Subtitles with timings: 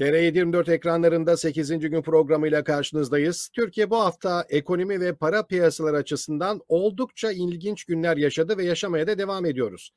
[0.00, 1.68] TR724 ekranlarında 8.
[1.80, 3.48] gün programıyla karşınızdayız.
[3.52, 9.18] Türkiye bu hafta ekonomi ve para piyasaları açısından oldukça ilginç günler yaşadı ve yaşamaya da
[9.18, 9.90] devam ediyoruz.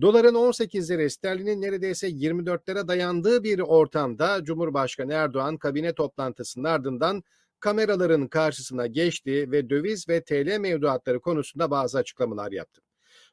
[0.00, 7.22] Doların 18'lere, sterlinin neredeyse 24'lere dayandığı bir ortamda Cumhurbaşkanı Erdoğan kabine toplantısının ardından
[7.60, 12.82] kameraların karşısına geçti ve döviz ve TL mevduatları konusunda bazı açıklamalar yaptı.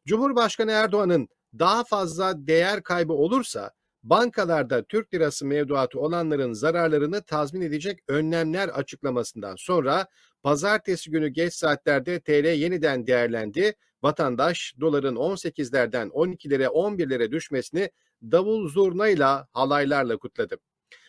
[0.05, 1.27] Cumhurbaşkanı Erdoğan'ın
[1.59, 3.71] daha fazla değer kaybı olursa
[4.05, 10.07] bankalarda Türk lirası mevduatı olanların zararlarını tazmin edecek önlemler açıklamasından sonra
[10.43, 13.73] pazartesi günü geç saatlerde TL yeniden değerlendi.
[14.03, 17.89] Vatandaş doların 18'lerden 12'lere 11'lere düşmesini
[18.21, 20.57] davul zurnayla halaylarla kutladı.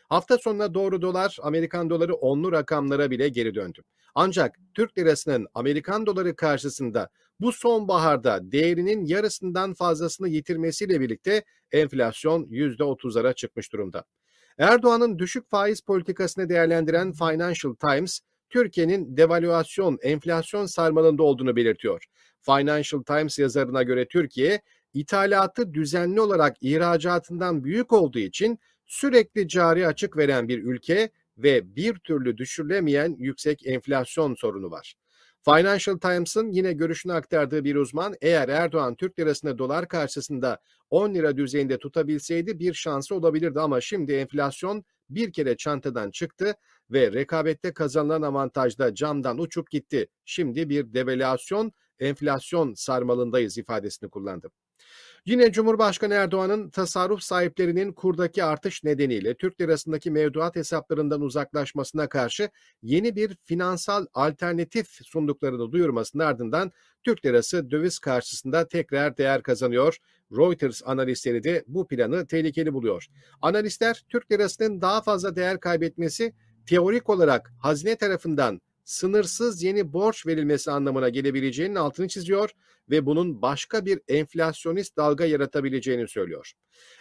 [0.09, 3.83] Hafta sonuna doğru dolar Amerikan doları onlu rakamlara bile geri döndü.
[4.15, 7.09] Ancak Türk lirasının Amerikan doları karşısında
[7.41, 14.05] bu sonbaharda değerinin yarısından fazlasını yitirmesiyle birlikte enflasyon %30'lara çıkmış durumda.
[14.59, 22.05] Erdoğan'ın düşük faiz politikasını değerlendiren Financial Times, Türkiye'nin devalüasyon, enflasyon sarmalında olduğunu belirtiyor.
[22.43, 24.60] Financial Times yazarına göre Türkiye,
[24.95, 31.95] ithalatı düzenli olarak ihracatından büyük olduğu için sürekli cari açık veren bir ülke ve bir
[31.95, 34.95] türlü düşürülemeyen yüksek enflasyon sorunu var.
[35.49, 40.59] Financial Times'ın yine görüşünü aktardığı bir uzman eğer Erdoğan Türk lirasını dolar karşısında
[40.91, 46.55] 10 lira düzeyinde tutabilseydi bir şansı olabilirdi ama şimdi enflasyon bir kere çantadan çıktı
[46.91, 50.09] ve rekabette kazanılan avantajda camdan uçup gitti.
[50.25, 54.51] Şimdi bir devalüasyon, enflasyon sarmalındayız ifadesini kullandı.
[55.27, 62.51] Yine Cumhurbaşkanı Erdoğan'ın tasarruf sahiplerinin kurdaki artış nedeniyle Türk lirasındaki mevduat hesaplarından uzaklaşmasına karşı
[62.82, 66.72] yeni bir finansal alternatif sunduklarını duyurmasının ardından
[67.04, 69.97] Türk lirası döviz karşısında tekrar değer kazanıyor.
[70.32, 73.06] Reuters analistleri de bu planı tehlikeli buluyor.
[73.43, 76.32] Analistler Türk lirasının daha fazla değer kaybetmesi
[76.66, 82.50] teorik olarak hazine tarafından sınırsız yeni borç verilmesi anlamına gelebileceğinin altını çiziyor
[82.91, 86.52] ve bunun başka bir enflasyonist dalga yaratabileceğini söylüyor.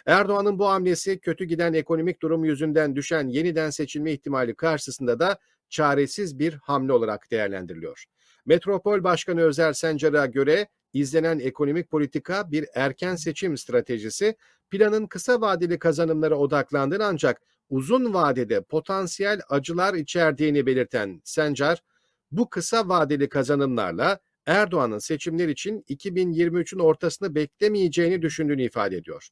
[0.06, 5.38] Erdoğan'ın bu hamlesi kötü giden ekonomik durum yüzünden düşen yeniden seçilme ihtimali karşısında da
[5.68, 8.04] çaresiz bir hamle olarak değerlendiriliyor.
[8.46, 14.36] Metropol Başkanı Özer Sencar'a göre izlenen ekonomik politika bir erken seçim stratejisi,
[14.70, 21.82] planın kısa vadeli kazanımlara odaklandığını ancak uzun vadede potansiyel acılar içerdiğini belirten Sencar,
[22.30, 29.28] bu kısa vadeli kazanımlarla Erdoğan'ın seçimler için 2023'ün ortasını beklemeyeceğini düşündüğünü ifade ediyor.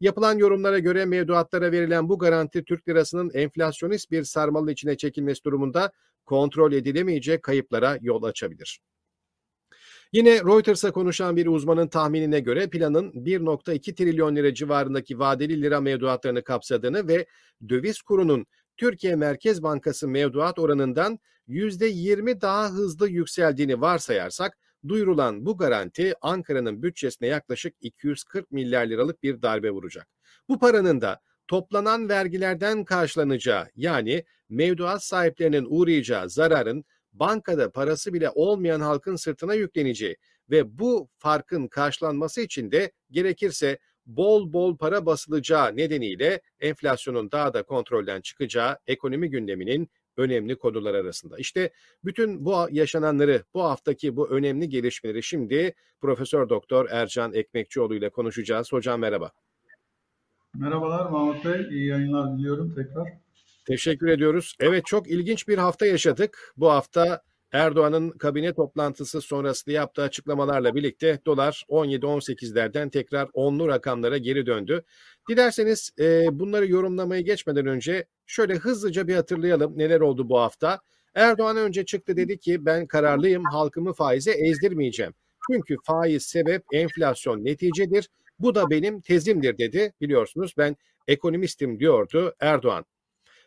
[0.00, 5.92] Yapılan yorumlara göre mevduatlara verilen bu garanti Türk lirasının enflasyonist bir sarmalın içine çekilmesi durumunda
[6.26, 8.80] kontrol edilemeyecek kayıplara yol açabilir.
[10.14, 16.44] Yine Reuters'a konuşan bir uzmanın tahminine göre planın 1.2 trilyon lira civarındaki vadeli lira mevduatlarını
[16.44, 17.26] kapsadığını ve
[17.68, 24.58] döviz kurunun Türkiye Merkez Bankası mevduat oranından %20 daha hızlı yükseldiğini varsayarsak
[24.88, 30.08] duyurulan bu garanti Ankara'nın bütçesine yaklaşık 240 milyar liralık bir darbe vuracak.
[30.48, 38.80] Bu paranın da toplanan vergilerden karşılanacağı yani mevduat sahiplerinin uğrayacağı zararın bankada parası bile olmayan
[38.80, 40.16] halkın sırtına yükleneceği
[40.50, 47.62] ve bu farkın karşılanması için de gerekirse bol bol para basılacağı nedeniyle enflasyonun daha da
[47.62, 51.38] kontrolden çıkacağı ekonomi gündeminin önemli konular arasında.
[51.38, 51.70] İşte
[52.04, 58.72] bütün bu yaşananları, bu haftaki bu önemli gelişmeleri şimdi Profesör Doktor Ercan Ekmekçioğlu ile konuşacağız.
[58.72, 59.32] Hocam merhaba.
[60.54, 63.23] Merhabalar Mahmut Bey, iyi yayınlar diliyorum tekrar.
[63.64, 64.56] Teşekkür ediyoruz.
[64.60, 66.52] Evet çok ilginç bir hafta yaşadık.
[66.56, 74.46] Bu hafta Erdoğan'ın kabine toplantısı sonrasında yaptığı açıklamalarla birlikte dolar 17-18'lerden tekrar onlu rakamlara geri
[74.46, 74.84] döndü.
[75.28, 80.80] Dilerseniz e, bunları yorumlamaya geçmeden önce şöyle hızlıca bir hatırlayalım neler oldu bu hafta.
[81.14, 85.14] Erdoğan önce çıktı dedi ki ben kararlıyım halkımı faize ezdirmeyeceğim.
[85.50, 88.08] Çünkü faiz sebep enflasyon neticedir.
[88.38, 89.92] Bu da benim tezimdir dedi.
[90.00, 90.76] Biliyorsunuz ben
[91.08, 92.84] ekonomistim diyordu Erdoğan.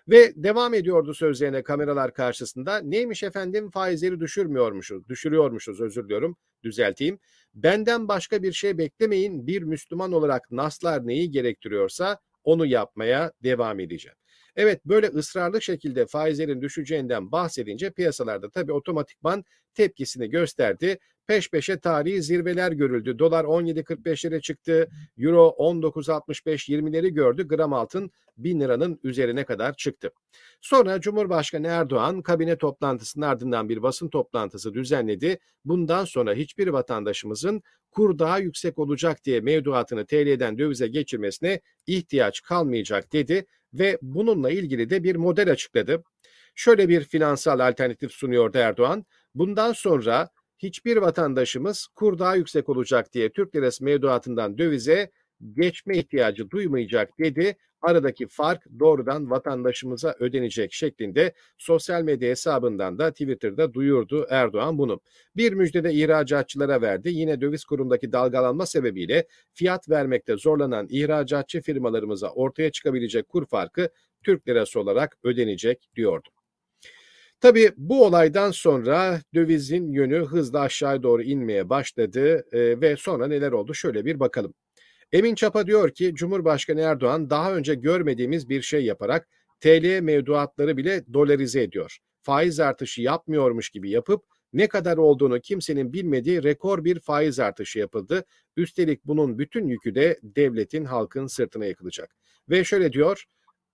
[0.10, 2.78] Ve devam ediyordu sözlerine kameralar karşısında.
[2.78, 7.20] Neymiş efendim faizleri düşürmüyormuşuz, düşürüyormuşuz özür diliyorum, düzelteyim.
[7.54, 9.48] Benden başka bir şey beklemeyin.
[9.48, 14.18] Bir Müslüman olarak naslar neyi gerektiriyorsa onu yapmaya devam edeceğim.
[14.56, 19.44] Evet böyle ısrarlı şekilde faizlerin düşeceğinden bahsedince piyasalarda tabii otomatikman
[19.74, 21.00] tepkisini gösterdi.
[21.28, 23.20] Peş peşe tarihi zirveler görüldü.
[23.20, 24.90] Dolar 17.45'lere çıktı.
[25.18, 27.48] Euro 19.65-20'leri gördü.
[27.48, 30.12] Gram altın 1000 liranın üzerine kadar çıktı.
[30.62, 35.40] Sonra Cumhurbaşkanı Erdoğan kabine toplantısının ardından bir basın toplantısı düzenledi.
[35.66, 43.14] Bundan sonra hiçbir vatandaşımızın kur daha yüksek olacak diye mevduatını TL'den dövize geçirmesine ihtiyaç kalmayacak
[43.14, 46.04] dedi ve bununla ilgili de bir model açıkladı.
[46.56, 49.06] Şöyle bir finansal alternatif sunuyordu Erdoğan.
[49.36, 55.12] Bundan sonra hiçbir vatandaşımız kur daha yüksek olacak diye Türk lirası mevduatından dövize
[55.54, 57.56] geçme ihtiyacı duymayacak dedi.
[57.82, 65.02] Aradaki fark doğrudan vatandaşımıza ödenecek şeklinde sosyal medya hesabından da Twitter'da duyurdu Erdoğan bunu.
[65.36, 67.10] Bir müjdede ihracatçılara verdi.
[67.10, 73.90] Yine döviz kurundaki dalgalanma sebebiyle fiyat vermekte zorlanan ihracatçı firmalarımıza ortaya çıkabilecek kur farkı
[74.24, 76.30] Türk lirası olarak ödenecek diyordu.
[77.42, 83.52] Tabii bu olaydan sonra dövizin yönü hızla aşağı doğru inmeye başladı e, ve sonra neler
[83.52, 84.54] oldu şöyle bir bakalım.
[85.12, 89.28] Emin Çapa diyor ki Cumhurbaşkanı Erdoğan daha önce görmediğimiz bir şey yaparak
[89.60, 91.98] TL mevduatları bile dolarize ediyor.
[92.22, 94.24] Faiz artışı yapmıyormuş gibi yapıp
[94.54, 98.26] ne kadar olduğunu kimsenin bilmediği rekor bir faiz artışı yapıldı.
[98.58, 102.16] Üstelik bunun bütün yükü de devletin halkın sırtına yıkılacak.
[102.50, 103.26] Ve şöyle diyor,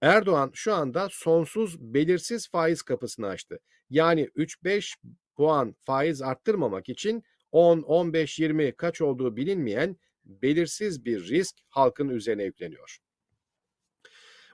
[0.03, 3.59] Erdoğan şu anda sonsuz belirsiz faiz kapısını açtı.
[3.89, 4.95] Yani 3-5
[5.35, 12.43] puan faiz arttırmamak için 10, 15, 20 kaç olduğu bilinmeyen belirsiz bir risk halkın üzerine
[12.43, 12.97] yükleniyor.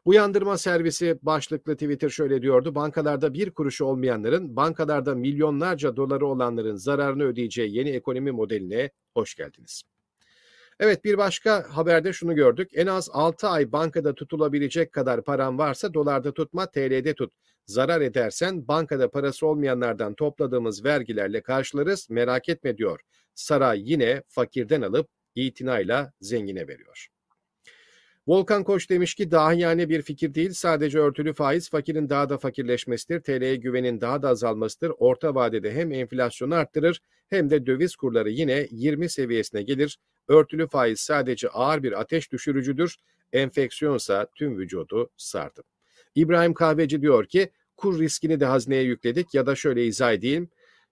[0.06, 2.76] Uyandırma servisi başlıklı Twitter şöyle diyordu.
[2.76, 9.84] Bankalarda bir kuruşu olmayanların, bankalarda milyonlarca doları olanların zararını ödeyeceği yeni ekonomi modeline hoş geldiniz.
[10.80, 12.70] Evet bir başka haberde şunu gördük.
[12.74, 17.34] En az 6 ay bankada tutulabilecek kadar paran varsa dolarda tutma, TL'de tut.
[17.66, 23.00] Zarar edersen bankada parası olmayanlardan topladığımız vergilerle karşılarız merak etme diyor.
[23.36, 27.08] Saray yine fakirden alıp itinayla zengine veriyor.
[28.28, 33.22] Volkan Koç demiş ki dahiyane bir fikir değil sadece örtülü faiz fakirin daha da fakirleşmesidir.
[33.22, 34.92] TL'ye güvenin daha da azalmasıdır.
[34.98, 39.98] Orta vadede hem enflasyonu arttırır hem de döviz kurları yine 20 seviyesine gelir.
[40.30, 42.96] Örtülü faiz sadece ağır bir ateş düşürücüdür.
[43.34, 45.64] Enfeksiyonsa tüm vücudu sardı.
[46.16, 50.50] İbrahim Kahveci diyor ki kur riskini de hazneye yükledik ya da şöyle izah edeyim.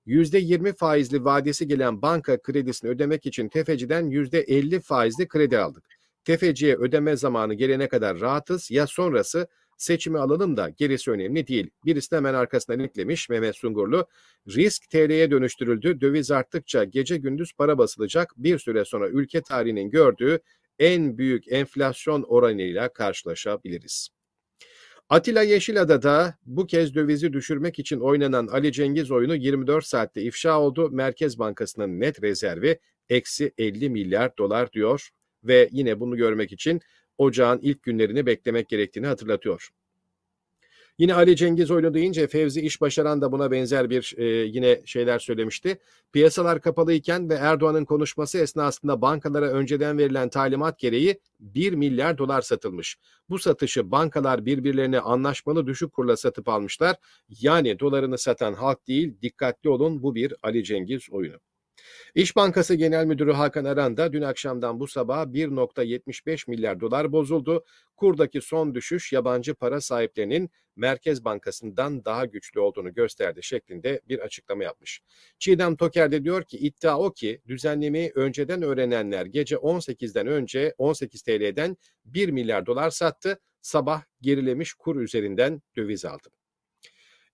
[0.08, 5.84] %20 faizli vadesi gelen banka kredisini ödemek için tefeciden %50 faizli kredi aldık.
[6.26, 11.70] Tefeciye ödeme zamanı gelene kadar rahatız ya sonrası seçimi alalım da gerisi önemli değil.
[11.86, 14.08] Birisi de hemen arkasından eklemiş Mehmet Sungurlu.
[14.48, 16.02] Risk TL'ye dönüştürüldü.
[16.02, 18.34] Döviz arttıkça gece gündüz para basılacak.
[18.38, 20.40] Bir süre sonra ülke tarihinin gördüğü
[20.80, 24.10] en büyük enflasyon oranıyla karşılaşabiliriz.
[25.10, 30.90] Atilla Yeşilada'da bu kez dövizi düşürmek için oynanan Ali Cengiz oyunu 24 saatte ifşa oldu.
[30.92, 32.80] Merkez Bankası'nın net rezervi
[33.10, 35.10] eksi 50 milyar dolar diyor
[35.44, 36.82] ve yine bunu görmek için
[37.18, 39.70] ocağın ilk günlerini beklemek gerektiğini hatırlatıyor.
[41.00, 45.20] Yine Ali Cengiz oyunu deyince Fevzi İş Başaran da buna benzer bir e, yine şeyler
[45.20, 45.80] söylemişti.
[46.14, 52.98] Piyasalar kapalıyken ve Erdoğan'ın konuşması esnasında bankalara önceden verilen talimat gereği 1 milyar dolar satılmış.
[53.30, 56.96] Bu satışı bankalar birbirlerine anlaşmalı düşük kurla satıp almışlar.
[57.42, 61.38] Yani dolarını satan halk değil dikkatli olun bu bir Ali Cengiz oyunu.
[62.16, 67.66] İş Bankası Genel Müdürü Hakan Aran da dün akşamdan bu sabah 1.75 milyar dolar bozuldu.
[67.96, 74.64] Kurdaki son düşüş yabancı para sahiplerinin Merkez Bankası'ndan daha güçlü olduğunu gösterdi şeklinde bir açıklama
[74.64, 75.02] yapmış.
[75.40, 81.22] Çiğdem Toker de diyor ki iddia o ki düzenlemeyi önceden öğrenenler gece 18'den önce 18
[81.22, 83.40] TL'den 1 milyar dolar sattı.
[83.62, 86.30] Sabah gerilemiş kur üzerinden döviz aldı.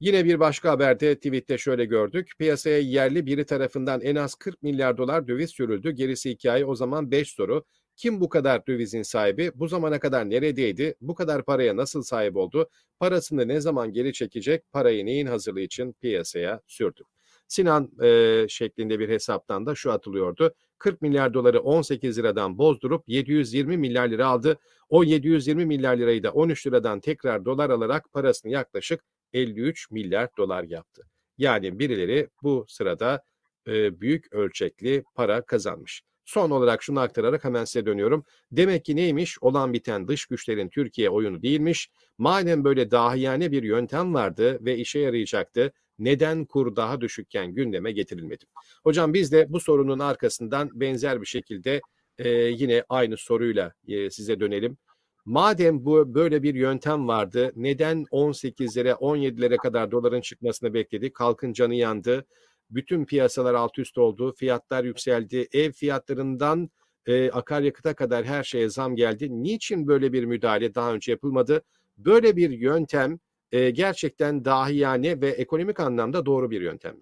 [0.04, 2.32] Yine bir başka haberde tweette şöyle gördük.
[2.40, 5.92] Piyasaya yerli biri tarafından en az 40 milyar dolar döviz sürüldü.
[5.92, 7.66] Gerisi hikaye o zaman 5 soru.
[7.96, 9.52] Kim bu kadar dövizin sahibi?
[9.56, 10.96] Bu zamana kadar neredeydi?
[11.02, 12.70] Bu kadar paraya nasıl sahip oldu?
[13.00, 14.72] Parasını ne zaman geri çekecek?
[14.72, 17.02] Parayı neyin hazırlığı için piyasaya sürdü?
[17.48, 20.54] Sinan e, şeklinde bir hesaptan da şu atılıyordu.
[20.78, 24.60] 40 milyar doları 18 liradan bozdurup 720 milyar lira aldı.
[24.90, 30.64] O 720 milyar lirayı da 13 liradan tekrar dolar alarak parasını yaklaşık 53 milyar dolar
[30.64, 31.02] yaptı.
[31.38, 33.24] Yani birileri bu sırada
[33.68, 36.02] e, büyük ölçekli para kazanmış.
[36.26, 38.26] Son olarak şunu aktararak hemen size dönüyorum.
[38.52, 39.38] Demek ki neymiş?
[39.42, 41.90] Olan biten dış güçlerin Türkiye oyunu değilmiş.
[42.18, 48.46] Madem böyle dahiyane bir yöntem vardı ve işe yarayacaktı, neden kur daha düşükken gündeme getirilmedi?
[48.84, 51.82] Hocam biz de bu sorunun arkasından benzer bir şekilde
[52.18, 54.78] e, yine aynı soruyla e, size dönelim.
[55.26, 61.14] Madem bu böyle bir yöntem vardı, neden 18'lere 17'lere kadar doların çıkmasını bekledi?
[61.14, 62.26] Kalkın canı yandı.
[62.70, 64.34] Bütün piyasalar alt üst oldu.
[64.38, 65.48] Fiyatlar yükseldi.
[65.54, 66.70] Ev fiyatlarından
[67.06, 69.44] e, akaryakıta kadar her şeye zam geldi.
[69.44, 71.62] Niçin böyle bir müdahale daha önce yapılmadı?
[71.98, 73.20] Böyle bir yöntem
[73.52, 76.96] e, gerçekten dahiyane ve ekonomik anlamda doğru bir yöntem?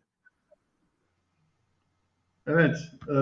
[2.47, 2.77] Evet,
[3.09, 3.17] e,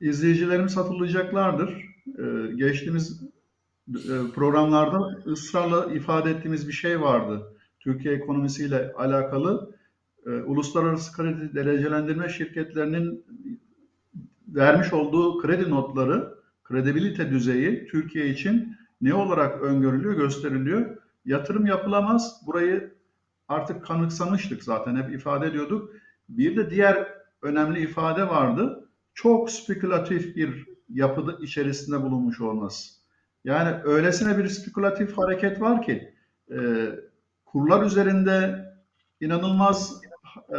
[0.00, 1.84] izleyicilerimiz hatırlayacaklardır.
[2.18, 3.22] E, geçtiğimiz
[4.34, 7.56] programlarda ısrarla ifade ettiğimiz bir şey vardı.
[7.80, 9.76] Türkiye ekonomisiyle alakalı
[10.26, 13.24] e, uluslararası kredi derecelendirme şirketlerinin
[14.48, 16.34] vermiş olduğu kredi notları,
[16.64, 20.96] kredibilite düzeyi Türkiye için ne olarak öngörülüyor, gösteriliyor.
[21.24, 22.42] Yatırım yapılamaz.
[22.46, 22.94] Burayı
[23.48, 25.90] artık kanıksamıştık zaten hep ifade ediyorduk.
[26.28, 27.08] Bir de diğer
[27.42, 28.88] önemli ifade vardı.
[29.14, 33.01] Çok spekülatif bir yapıda içerisinde bulunmuş olması.
[33.44, 36.14] Yani öylesine bir spekülatif hareket var ki
[36.50, 36.58] e,
[37.44, 38.64] kurlar üzerinde
[39.20, 40.00] inanılmaz
[40.48, 40.58] e,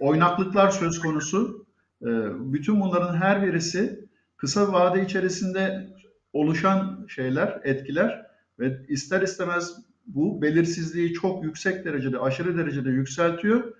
[0.00, 1.66] oynaklıklar söz konusu.
[2.02, 2.08] E,
[2.52, 5.88] bütün bunların her birisi kısa vade içerisinde
[6.32, 8.26] oluşan şeyler, etkiler
[8.58, 13.74] ve ister istemez bu belirsizliği çok yüksek derecede, aşırı derecede yükseltiyor.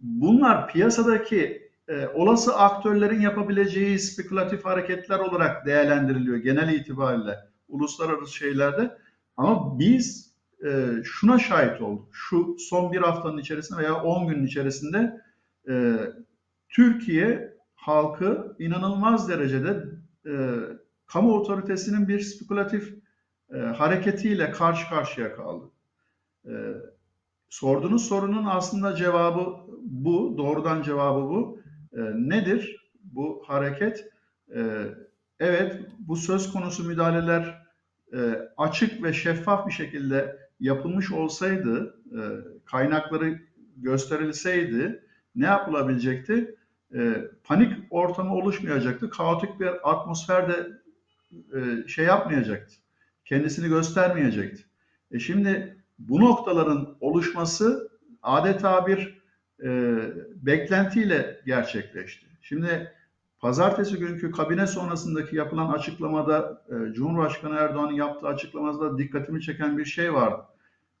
[0.00, 8.98] Bunlar piyasadaki e, olası aktörlerin yapabileceği spekülatif hareketler olarak değerlendiriliyor genel itibariyle uluslararası şeylerde.
[9.36, 10.32] Ama biz
[10.64, 12.08] e, şuna şahit olduk.
[12.12, 15.20] Şu son bir haftanın içerisinde veya 10 günün içerisinde
[15.68, 15.96] e,
[16.68, 19.84] Türkiye halkı inanılmaz derecede
[20.26, 20.32] e,
[21.06, 22.94] kamu otoritesinin bir spekülatif
[23.54, 25.70] e, hareketiyle karşı karşıya kaldı.
[26.46, 26.52] E,
[27.48, 31.60] sorduğunuz sorunun aslında cevabı bu, doğrudan cevabı bu.
[31.92, 34.08] E, nedir bu hareket?
[34.54, 34.60] E,
[35.40, 37.61] evet, bu söz konusu müdahaleler
[38.56, 42.20] açık ve şeffaf bir şekilde yapılmış olsaydı, e,
[42.64, 43.40] kaynakları
[43.76, 45.04] gösterilseydi
[45.34, 46.54] ne yapılabilecekti?
[46.94, 50.68] E, panik ortamı oluşmayacaktı, kaotik bir atmosferde
[51.32, 52.74] e, şey yapmayacaktı,
[53.24, 54.64] kendisini göstermeyecekti.
[55.10, 57.90] E şimdi bu noktaların oluşması
[58.22, 59.22] adeta bir
[59.64, 59.98] e,
[60.34, 62.26] beklentiyle gerçekleşti.
[62.42, 62.92] Şimdi
[63.42, 70.14] pazartesi günkü kabine sonrasındaki yapılan açıklamada e, Cumhurbaşkanı Erdoğan'ın yaptığı açıklamada dikkatimi çeken bir şey
[70.14, 70.42] vardı.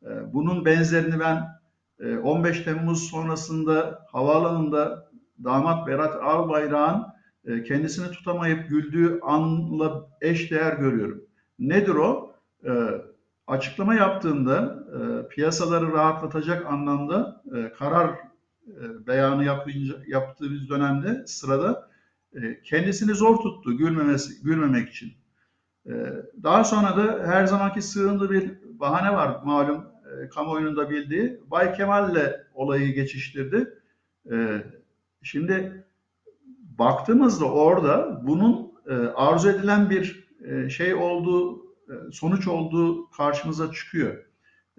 [0.02, 1.48] E, bunun benzerini ben
[2.00, 5.10] e, 15 Temmuz sonrasında havaalanında
[5.44, 7.04] damat Berat Albayrak'ın
[7.44, 11.24] e, kendisini tutamayıp güldüğü anla eş değer görüyorum.
[11.58, 12.34] Nedir o?
[12.64, 12.70] E,
[13.46, 18.10] açıklama yaptığında e, piyasaları rahatlatacak anlamda e, karar
[18.66, 21.91] e, beyanı yapınca, yaptığı dönemde sırada
[22.34, 25.12] e, kendisini zor tuttu gülmemesi, gülmemek için.
[25.86, 25.92] E,
[26.42, 31.40] daha sonra da her zamanki sığındığı bir bahane var malum e, kamuoyunun da bildiği.
[31.50, 33.78] Bay Kemal'le olayı geçiştirdi.
[34.32, 34.64] E,
[35.22, 35.84] şimdi
[36.78, 38.72] baktığımızda orada bunun
[39.14, 40.22] arzu edilen bir
[40.68, 41.62] şey olduğu,
[42.12, 44.24] sonuç olduğu karşımıza çıkıyor.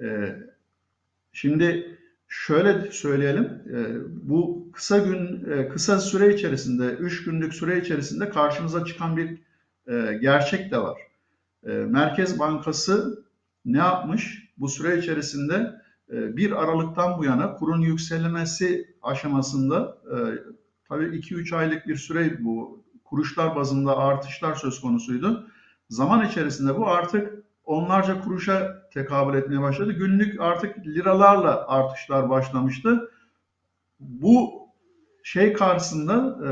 [0.02, 0.36] E,
[1.32, 1.98] şimdi
[2.34, 3.80] şöyle söyleyelim, e,
[4.30, 9.40] bu kısa gün, e, kısa süre içerisinde, üç günlük süre içerisinde karşımıza çıkan bir
[9.88, 10.98] e, gerçek de var.
[11.66, 13.24] Merkez Bankası
[13.66, 14.50] ne yapmış?
[14.58, 19.98] Bu süre içerisinde e, 1 Aralık'tan bu yana kurun yükselmesi aşamasında
[20.90, 25.48] Tabii 2-3 aylık bir süre bu kuruşlar bazında artışlar söz konusuydu.
[25.90, 29.92] Zaman içerisinde bu artık onlarca kuruşa tekabül etmeye başladı.
[29.92, 33.12] Günlük artık liralarla artışlar başlamıştı.
[34.00, 34.64] Bu
[35.24, 36.50] şey karşısında, e,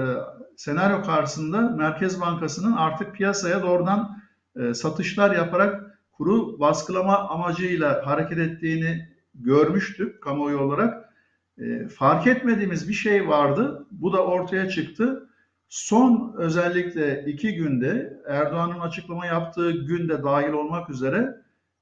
[0.57, 4.17] senaryo karşısında Merkez Bankası'nın artık piyasaya doğrudan
[4.55, 11.13] e, satışlar yaparak kuru baskılama amacıyla hareket ettiğini görmüştük kamuoyu olarak.
[11.57, 13.87] E, fark etmediğimiz bir şey vardı.
[13.91, 15.29] Bu da ortaya çıktı.
[15.71, 21.37] Son özellikle iki günde Erdoğan'ın açıklama yaptığı günde dahil olmak üzere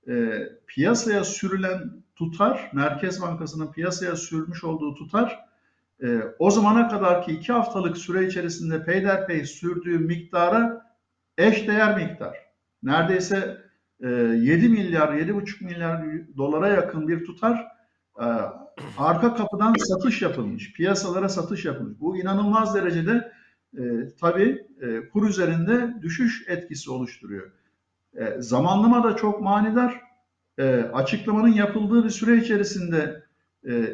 [0.08, 5.40] e, piyasaya sürülen tutar, Merkez Bankası'nın piyasaya sürmüş olduğu tutar
[6.04, 10.86] e, o zamana kadar ki iki haftalık süre içerisinde peyderpey sürdüğü miktara
[11.38, 12.38] eş değer miktar.
[12.84, 13.58] Neredeyse
[14.04, 16.04] e, 7 milyar, 7,5 milyar
[16.38, 17.68] dolara yakın bir tutar
[18.20, 18.26] e,
[18.98, 22.00] arka kapıdan satış yapılmış, piyasalara satış yapılmış.
[22.00, 23.39] Bu inanılmaz derecede
[23.78, 23.82] e,
[24.22, 27.52] tabii e, kur üzerinde düşüş etkisi oluşturuyor.
[28.18, 30.02] E, zamanlama da çok manidar.
[30.58, 33.24] E, açıklamanın yapıldığı bir süre içerisinde
[33.68, 33.94] e,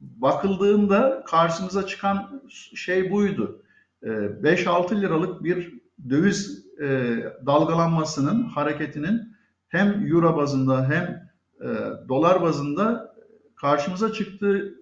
[0.00, 2.42] bakıldığında karşımıza çıkan
[2.74, 3.62] şey buydu.
[4.02, 5.74] E, 5-6 liralık bir
[6.10, 7.16] döviz e,
[7.46, 9.34] dalgalanmasının, hareketinin
[9.68, 11.68] hem euro bazında hem e,
[12.08, 13.14] dolar bazında
[13.56, 14.74] karşımıza çıktığı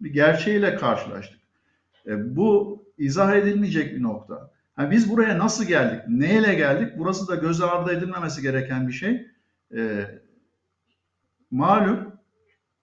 [0.00, 1.40] bir gerçeğiyle karşılaştık.
[2.06, 4.50] E, bu izah edilmeyecek bir nokta.
[4.78, 6.00] Yani biz buraya nasıl geldik?
[6.08, 6.92] Neyle geldik?
[6.98, 9.26] Burası da göz ardı edilmemesi gereken bir şey.
[9.76, 10.06] E,
[11.50, 12.12] malum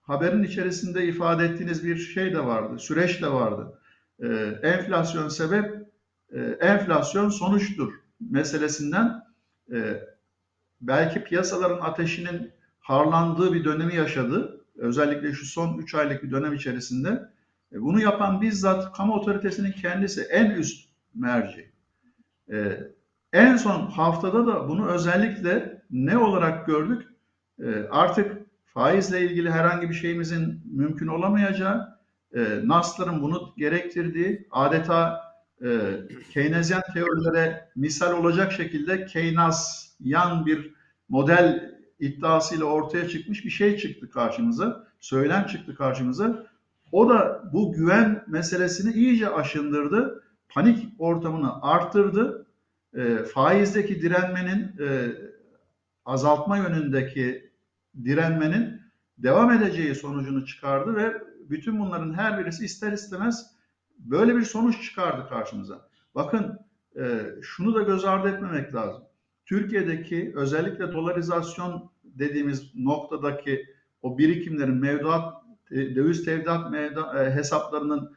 [0.01, 3.79] haberin içerisinde ifade ettiğiniz bir şey de vardı, süreç de vardı.
[4.19, 4.27] E,
[4.63, 5.87] enflasyon sebep,
[6.31, 9.23] e, enflasyon sonuçtur meselesinden
[9.73, 10.03] e,
[10.81, 14.65] belki piyasaların ateşinin harlandığı bir dönemi yaşadı.
[14.75, 17.29] Özellikle şu son 3 aylık bir dönem içerisinde.
[17.73, 21.69] E, bunu yapan bizzat kamu otoritesinin kendisi en üst merci.
[22.51, 22.77] Ee,
[23.33, 27.07] en son haftada da bunu özellikle ne olarak gördük?
[27.59, 31.99] Ee, artık faizle ilgili herhangi bir şeyimizin mümkün olamayacağı,
[32.35, 35.21] e, NAS'ların bunu gerektirdiği, adeta
[35.63, 35.67] e,
[36.33, 40.73] Keynesyen teorilere misal olacak şekilde Keynesyen bir
[41.09, 46.45] model iddiasıyla ortaya çıkmış bir şey çıktı karşımıza, söylem çıktı karşımıza.
[46.91, 52.45] O da bu güven meselesini iyice aşındırdı, panik ortamını arttırdı,
[52.93, 55.11] e, faizdeki direnmenin e,
[56.05, 57.51] azaltma yönündeki
[58.03, 58.81] direnmenin
[59.17, 61.13] devam edeceği sonucunu çıkardı ve
[61.49, 63.55] bütün bunların her birisi ister istemez
[63.99, 65.89] böyle bir sonuç çıkardı karşımıza.
[66.15, 66.59] Bakın
[66.99, 69.03] e, şunu da göz ardı etmemek lazım.
[69.45, 73.65] Türkiye'deki özellikle dolarizasyon dediğimiz noktadaki
[74.01, 75.38] o birikimlerin mevduat,
[75.71, 78.15] döviz tevdiat mevduat, e, hesaplarının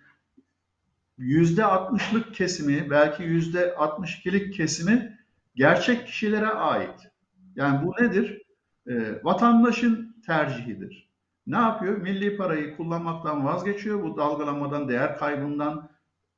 [1.18, 5.18] yüzde 60'lık kesimi, belki yüzde 62'lik kesimi
[5.54, 7.10] gerçek kişilere ait.
[7.56, 8.42] Yani bu nedir?
[8.86, 11.12] E, vatandaşın tercihidir.
[11.46, 11.96] Ne yapıyor?
[11.96, 14.02] Milli parayı kullanmaktan vazgeçiyor.
[14.02, 15.88] Bu dalgalanmadan, değer kaybından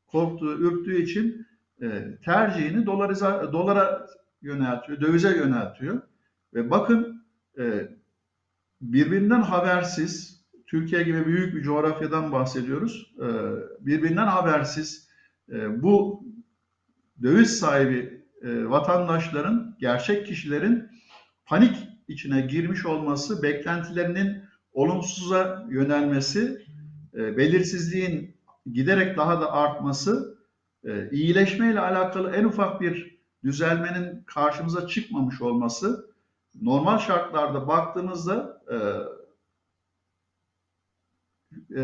[0.06, 1.46] korktuğu, ürktüğü için
[1.82, 4.06] e, tercihini dolariza, dolara
[4.42, 6.02] yöneltiyor, dövize yöneltiyor.
[6.54, 7.26] Ve bakın
[7.58, 7.88] e,
[8.80, 10.43] birbirinden habersiz,
[10.74, 13.14] Türkiye gibi büyük bir coğrafyadan bahsediyoruz.
[13.18, 13.26] E,
[13.80, 15.08] birbirinden habersiz
[15.52, 16.24] e, bu
[17.22, 20.88] döviz sahibi e, vatandaşların, gerçek kişilerin
[21.46, 21.76] panik
[22.08, 26.64] içine girmiş olması, beklentilerinin olumsuza yönelmesi,
[27.14, 28.36] e, belirsizliğin
[28.72, 30.38] giderek daha da artması,
[31.10, 36.10] iyileşmeyle alakalı en ufak bir düzelmenin karşımıza çıkmamış olması,
[36.62, 38.62] normal şartlarda baktığımızda
[41.76, 41.82] e,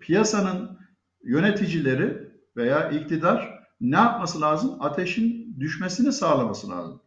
[0.00, 0.78] piyasanın
[1.24, 4.76] yöneticileri veya iktidar ne yapması lazım?
[4.80, 7.00] Ateşin düşmesini sağlaması lazım.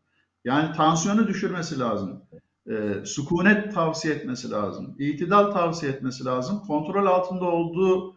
[0.46, 2.22] Yani tansiyonu düşürmesi lazım
[2.70, 4.96] e, sükunet tavsiye etmesi lazım.
[5.00, 6.60] İtidal tavsiye etmesi lazım.
[6.60, 8.16] Kontrol altında olduğu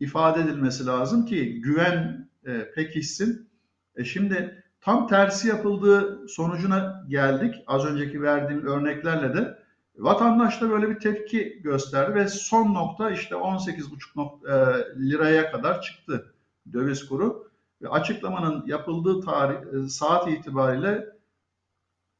[0.00, 3.48] ifade edilmesi lazım ki güven e, pekişsin.
[3.96, 7.54] E şimdi tam tersi yapıldığı sonucuna geldik.
[7.66, 9.58] Az önceki verdiğim örneklerle de
[9.98, 16.34] vatandaş da böyle bir tepki gösterdi ve son nokta işte 18,5 e, liraya kadar çıktı
[16.72, 17.46] döviz kuru.
[17.82, 21.06] Ve açıklamanın yapıldığı tarih, e, saat itibariyle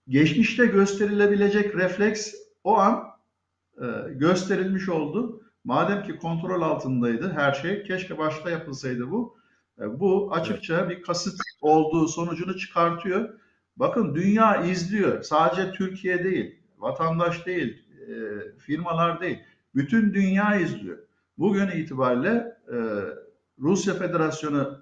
[0.08, 2.34] geçmişte gösterilebilecek refleks
[2.64, 3.04] o an
[3.80, 5.42] e, gösterilmiş oldu.
[5.64, 9.36] Madem ki kontrol altındaydı her şey, keşke başta yapılsaydı bu.
[9.78, 13.40] Bu açıkça bir kasıt olduğu sonucunu çıkartıyor.
[13.76, 15.22] Bakın dünya izliyor.
[15.22, 18.14] Sadece Türkiye değil, vatandaş değil, e,
[18.58, 19.38] firmalar değil.
[19.74, 20.98] Bütün dünya izliyor.
[21.38, 22.76] Bugün itibariyle e,
[23.58, 24.80] Rusya Federasyonu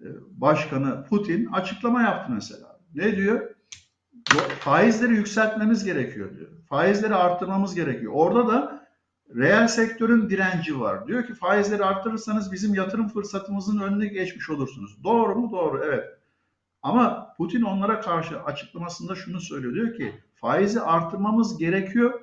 [0.00, 2.80] e, Başkanı Putin açıklama yaptı mesela.
[2.94, 3.52] Ne diyor?
[4.58, 6.48] faizleri yükseltmemiz gerekiyor diyor.
[6.68, 8.12] Faizleri arttırmamız gerekiyor.
[8.14, 8.86] Orada da
[9.34, 11.06] reel sektörün direnci var.
[11.06, 15.04] Diyor ki faizleri arttırırsanız bizim yatırım fırsatımızın önüne geçmiş olursunuz.
[15.04, 15.52] Doğru mu?
[15.52, 15.84] Doğru.
[15.84, 16.04] Evet.
[16.82, 19.74] Ama Putin onlara karşı açıklamasında şunu söylüyor.
[19.74, 22.20] Diyor ki faizi arttırmamız gerekiyor.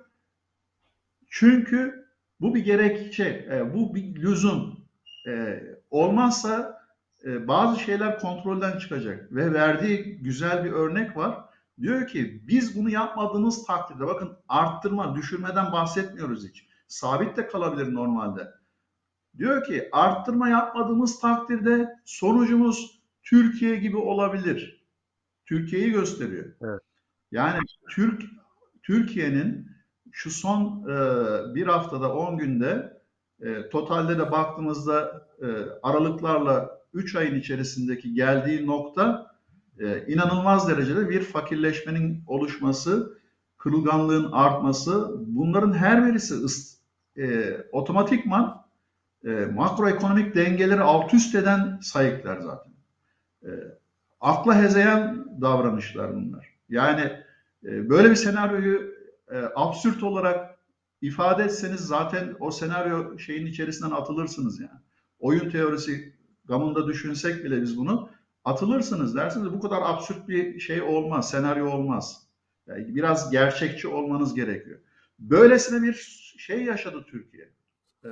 [1.29, 2.05] Çünkü
[2.41, 4.79] bu bir gerekçe, e, bu bir lüzum.
[5.27, 6.81] E, olmazsa
[7.25, 9.31] e, bazı şeyler kontrolden çıkacak.
[9.31, 11.49] Ve verdiği güzel bir örnek var
[11.81, 16.67] Diyor ki biz bunu yapmadığımız takdirde bakın arttırma, düşürmeden bahsetmiyoruz hiç.
[16.87, 18.47] Sabit de kalabilir normalde.
[19.37, 24.85] Diyor ki arttırma yapmadığımız takdirde sonucumuz Türkiye gibi olabilir.
[25.45, 26.45] Türkiye'yi gösteriyor.
[26.61, 26.81] Evet.
[27.31, 28.23] Yani Türk
[28.83, 29.71] Türkiye'nin
[30.11, 30.95] şu son e,
[31.55, 33.01] bir haftada 10 günde
[33.41, 35.47] e, totalde de baktığımızda e,
[35.83, 39.35] aralıklarla 3 ayın içerisindeki geldiği nokta
[39.79, 43.17] e, inanılmaz derecede bir fakirleşmenin oluşması,
[43.57, 46.35] kırılganlığın artması bunların her birisi
[47.17, 48.65] e, otomatikman
[49.25, 52.73] e, makroekonomik dengeleri alt üst eden sayıklar zaten.
[53.43, 53.49] E,
[54.21, 56.48] akla hezeyan davranışlar bunlar.
[56.69, 57.01] Yani
[57.63, 58.95] e, böyle bir senaryoyu
[59.31, 60.59] e, absürt olarak
[61.01, 64.79] ifade etseniz zaten o senaryo şeyin içerisinden atılırsınız yani.
[65.19, 66.13] Oyun teorisi
[66.45, 68.09] gamında düşünsek bile biz bunu
[68.45, 72.27] atılırsınız dersiniz bu kadar absürt bir şey olmaz, senaryo olmaz.
[72.67, 74.79] Yani biraz gerçekçi olmanız gerekiyor.
[75.19, 75.93] Böylesine bir
[76.37, 77.49] şey yaşadı Türkiye.
[78.05, 78.09] Ee,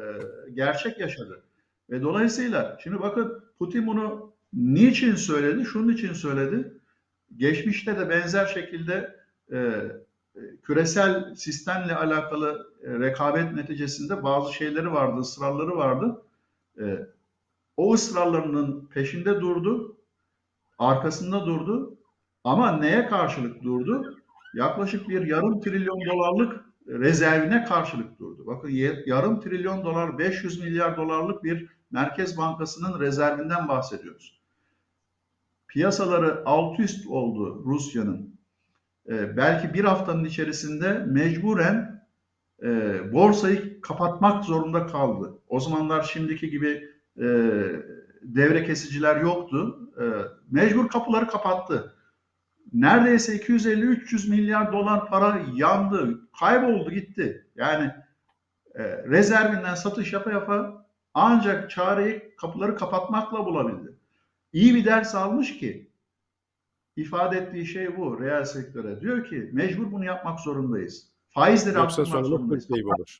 [0.53, 1.43] gerçek yaşadı.
[1.89, 5.65] Ve dolayısıyla şimdi bakın Putin bunu niçin söyledi?
[5.65, 6.76] Şunun için söyledi.
[7.35, 9.15] Geçmişte de benzer şekilde
[9.51, 9.81] e,
[10.63, 16.21] küresel sistemle alakalı e, rekabet neticesinde bazı şeyleri vardı, ısrarları vardı.
[16.79, 17.07] E,
[17.77, 19.97] o ısrarlarının peşinde durdu,
[20.79, 21.97] arkasında durdu
[22.43, 24.17] ama neye karşılık durdu?
[24.53, 28.47] Yaklaşık bir yarım trilyon dolarlık rezervine karşılık durdu.
[28.47, 28.69] Bakın
[29.05, 34.39] yarım trilyon dolar, 500 milyar dolarlık bir Merkez Bankası'nın rezervinden bahsediyoruz.
[35.67, 38.37] Piyasaları alt üst oldu Rusya'nın.
[39.09, 42.03] Ee, belki bir haftanın içerisinde mecburen
[42.63, 42.67] e,
[43.13, 45.39] borsayı kapatmak zorunda kaldı.
[45.47, 47.25] O zamanlar şimdiki gibi e,
[48.21, 49.79] devre kesiciler yoktu.
[50.01, 50.03] E,
[50.51, 51.93] mecbur kapıları kapattı.
[52.73, 57.47] Neredeyse 250-300 milyar dolar para yandı, kayboldu gitti.
[57.55, 57.91] Yani
[58.75, 63.96] e, rezervinden satış yapa yapa ancak çareyi kapıları kapatmakla bulabildi.
[64.53, 65.91] İyi bir ders almış ki
[66.95, 69.01] ifade ettiği şey bu reel sektöre.
[69.01, 71.07] Diyor ki mecbur bunu yapmak zorundayız.
[71.29, 73.19] Faizleri Yoksa sonunda şey olur.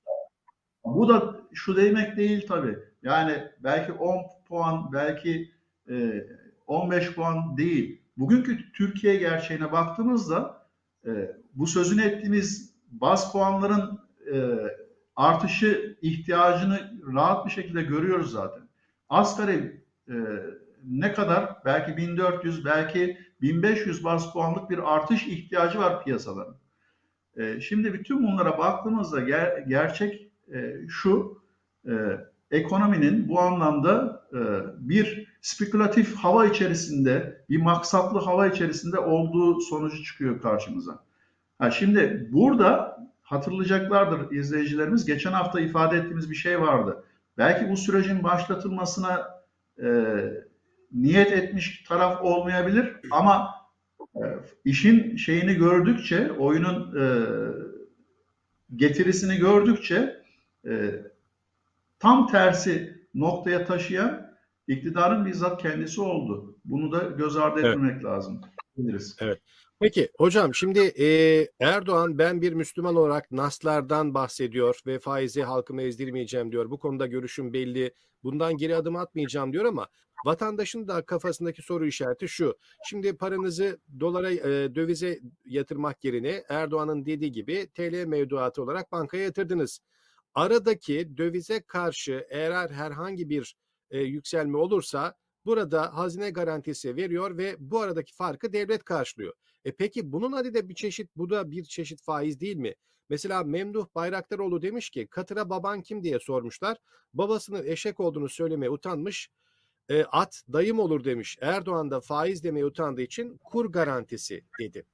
[0.86, 2.80] Bu da şu demek değil tabii.
[3.04, 5.52] Yani belki 10 puan, belki
[5.90, 6.28] e,
[6.68, 8.02] 15 puan değil.
[8.18, 10.68] Bugünkü Türkiye gerçeğine baktığımızda
[11.06, 14.00] e, bu sözünü ettiğimiz baz puanların
[14.34, 14.58] e,
[15.16, 18.64] artışı ihtiyacını rahat bir şekilde görüyoruz zaten.
[19.10, 20.16] Asgari e,
[20.88, 21.56] ne kadar?
[21.66, 26.56] Belki 1400, belki 1500 baz puanlık bir artış ihtiyacı var piyasaların.
[27.36, 31.42] E, şimdi bütün bunlara baktığımızda ger gerçek e, şu,
[31.88, 31.94] e,
[32.52, 34.40] ekonominin bu anlamda e,
[34.90, 41.04] bir spekülatif hava içerisinde, bir maksatlı hava içerisinde olduğu sonucu çıkıyor karşımıza.
[41.60, 45.06] Ha, şimdi burada hatırlayacaklardır izleyicilerimiz.
[45.06, 47.04] Geçen hafta ifade ettiğimiz bir şey vardı.
[47.38, 49.28] Belki bu sürecin başlatılmasına
[49.84, 49.88] e,
[50.92, 53.50] niyet etmiş taraf olmayabilir ama
[54.16, 54.24] e,
[54.66, 57.06] işin şeyini gördükçe, oyunun e,
[58.76, 60.24] getirisini gördükçe
[60.68, 61.02] e,
[62.00, 64.28] tam tersi noktaya taşıyan
[64.68, 66.58] iktidarın bizzat kendisi oldu.
[66.66, 68.04] Bunu da göz ardı etmemek evet.
[68.04, 68.42] lazım.
[68.78, 69.16] Biliriz.
[69.20, 69.42] Evet.
[69.80, 71.06] Peki hocam şimdi e,
[71.60, 76.70] Erdoğan ben bir Müslüman olarak naslardan bahsediyor ve faizi halkımı ezdirmeyeceğim diyor.
[76.72, 77.94] Bu konuda görüşüm belli.
[78.24, 79.88] Bundan geri adım atmayacağım diyor ama
[80.26, 82.58] vatandaşın da kafasındaki soru işareti şu.
[82.86, 89.80] Şimdi paranızı dolara e, dövize yatırmak yerine Erdoğan'ın dediği gibi TL mevduatı olarak bankaya yatırdınız.
[90.34, 93.56] Aradaki dövize karşı eğer herhangi bir
[93.92, 95.14] e, yükselme olursa
[95.46, 99.34] burada hazine garantisi veriyor ve bu aradaki farkı devlet karşılıyor.
[99.68, 102.74] E peki bunun adı da bir çeşit bu da bir çeşit faiz değil mi?
[103.10, 106.78] Mesela Memduh Bayraktaroğlu demiş ki Katıra baban kim diye sormuşlar.
[107.14, 109.30] Babasının eşek olduğunu söylemeye utanmış.
[109.90, 111.38] E, at dayım olur demiş.
[111.42, 114.86] Erdoğan da faiz demeye utandığı için kur garantisi dedi.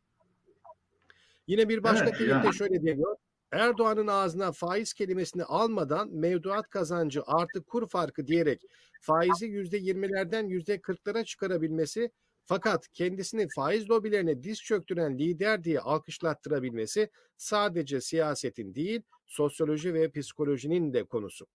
[1.47, 2.55] Yine bir başka evet, tweette yani.
[2.55, 3.15] şöyle diyor.
[3.51, 8.61] Erdoğan'ın ağzına faiz kelimesini almadan mevduat kazancı artı kur farkı diyerek
[9.01, 12.11] faizi yüzde yirmilerden yüzde kırklara çıkarabilmesi
[12.45, 20.93] fakat kendisini faiz lobilerine diz çöktüren lider diye alkışlattırabilmesi sadece siyasetin değil sosyoloji ve psikolojinin
[20.93, 21.47] de konusu.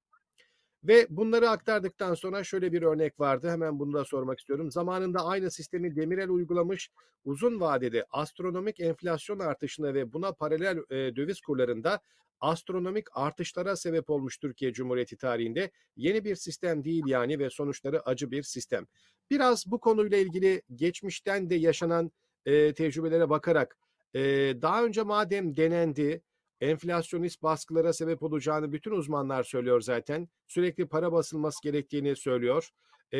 [0.84, 3.50] Ve bunları aktardıktan sonra şöyle bir örnek vardı.
[3.50, 4.70] Hemen bunu da sormak istiyorum.
[4.70, 6.90] Zamanında aynı sistemi Demirel uygulamış.
[7.24, 12.00] Uzun vadede astronomik enflasyon artışına ve buna paralel e, döviz kurlarında
[12.40, 15.70] astronomik artışlara sebep olmuş Türkiye Cumhuriyeti tarihinde.
[15.96, 18.86] Yeni bir sistem değil yani ve sonuçları acı bir sistem.
[19.30, 22.10] Biraz bu konuyla ilgili geçmişten de yaşanan
[22.46, 23.76] e, tecrübelere bakarak
[24.14, 24.20] e,
[24.62, 26.22] daha önce madem denendi,
[26.60, 30.28] enflasyonist baskılara sebep olacağını bütün uzmanlar söylüyor zaten.
[30.46, 32.68] Sürekli para basılması gerektiğini söylüyor.
[33.12, 33.18] E,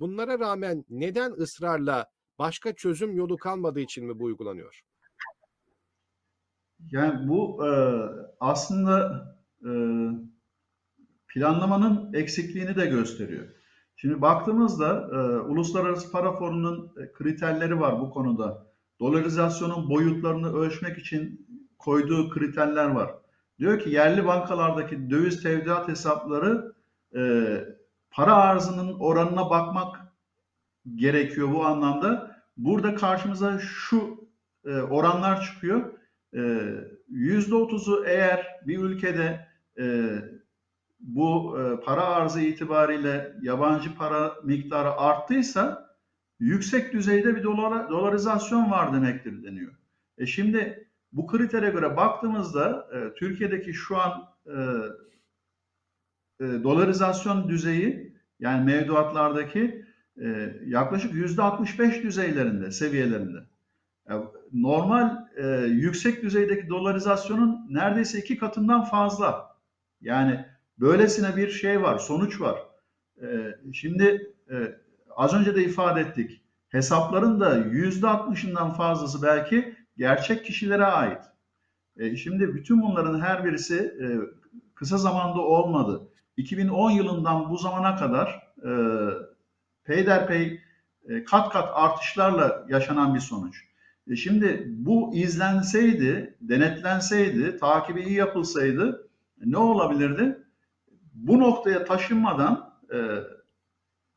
[0.00, 2.06] bunlara rağmen neden ısrarla
[2.38, 4.80] başka çözüm yolu kalmadığı için mi bu uygulanıyor?
[6.90, 7.70] Yani bu e,
[8.40, 9.24] aslında
[9.64, 9.70] e,
[11.28, 13.46] planlamanın eksikliğini de gösteriyor.
[13.96, 18.70] Şimdi baktığımızda e, Uluslararası Para Fonu'nun kriterleri var bu konuda.
[19.00, 21.46] Dolarizasyonun boyutlarını ölçmek için
[21.80, 23.14] koyduğu kriterler var.
[23.58, 26.72] Diyor ki yerli bankalardaki döviz tevdiat hesapları
[27.16, 27.20] e,
[28.10, 29.96] para arzının oranına bakmak
[30.94, 32.36] gerekiyor bu anlamda.
[32.56, 34.28] Burada karşımıza şu
[34.64, 35.92] e, oranlar çıkıyor.
[37.08, 39.46] Yüzde otuzu eğer bir ülkede
[39.78, 40.16] e,
[41.00, 45.90] bu e, para arzı itibariyle yabancı para miktarı arttıysa
[46.40, 49.74] yüksek düzeyde bir dolar, dolarizasyon var demektir deniyor.
[50.18, 54.56] E şimdi bu kritere göre baktığımızda e, Türkiye'deki şu an e,
[56.40, 59.84] e, dolarizasyon düzeyi yani mevduatlardaki
[60.22, 63.38] e, yaklaşık yüzde 65 düzeylerinde, seviyelerinde.
[64.52, 69.56] normal e, yüksek düzeydeki dolarizasyonun neredeyse iki katından fazla.
[70.00, 70.46] Yani
[70.78, 72.58] böylesine bir şey var, sonuç var.
[73.22, 74.78] E, şimdi e,
[75.16, 76.42] az önce de ifade ettik.
[76.68, 81.22] Hesapların da yüzde altmışından fazlası belki gerçek kişilere ait.
[81.96, 84.06] E, şimdi bütün bunların her birisi e,
[84.74, 86.08] kısa zamanda olmadı.
[86.36, 88.72] 2010 yılından bu zamana kadar e,
[89.84, 90.60] peyderpey
[91.08, 93.64] e, kat kat artışlarla yaşanan bir sonuç.
[94.10, 99.08] E, şimdi bu izlenseydi, denetlenseydi, takibi iyi yapılsaydı
[99.44, 100.38] ne olabilirdi?
[101.14, 102.98] Bu noktaya taşınmadan e,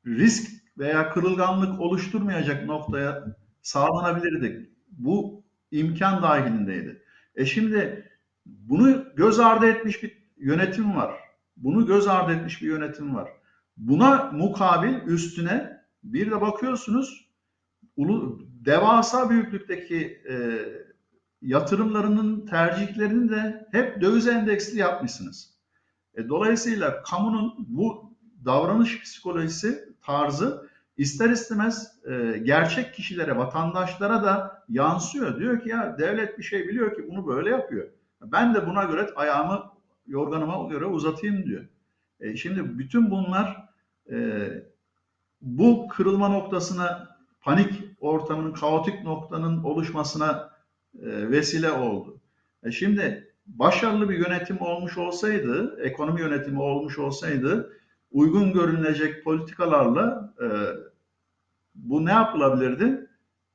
[0.06, 3.26] risk veya kırılganlık oluşturmayacak noktaya
[3.62, 4.70] sağlanabilirdi.
[4.92, 5.43] Bu
[5.80, 7.04] imkan dahilindeydi.
[7.36, 8.10] E şimdi
[8.46, 11.14] bunu göz ardı etmiş bir yönetim var.
[11.58, 13.30] Bunu göz ardı etmiş bir yönetim var.
[13.78, 17.30] Buna mukabil üstüne bir de bakıyorsunuz
[17.98, 20.36] ulu, devasa büyüklükteki e,
[21.42, 25.54] yatırımlarının tercihlerini de hep döviz endeksli yapmışsınız.
[26.16, 28.14] E, dolayısıyla kamunun bu
[28.46, 35.40] davranış psikolojisi tarzı ister istemez e, gerçek kişilere, vatandaşlara da yansıyor.
[35.40, 37.88] Diyor ki ya devlet bir şey biliyor ki bunu böyle yapıyor.
[38.22, 39.72] Ben de buna göre ayağımı
[40.08, 41.66] yorganıma göre uzatayım diyor.
[42.20, 43.66] E, şimdi bütün bunlar
[44.12, 44.48] e,
[45.42, 50.50] bu kırılma noktasına panik ortamının, kaotik noktanın oluşmasına
[51.02, 52.20] e, vesile oldu.
[52.64, 57.74] E şimdi başarılı bir yönetim olmuş olsaydı, ekonomi yönetimi olmuş olsaydı
[58.12, 60.48] uygun görünecek politikalarla e,
[61.76, 63.08] bu ne yapılabilirdi?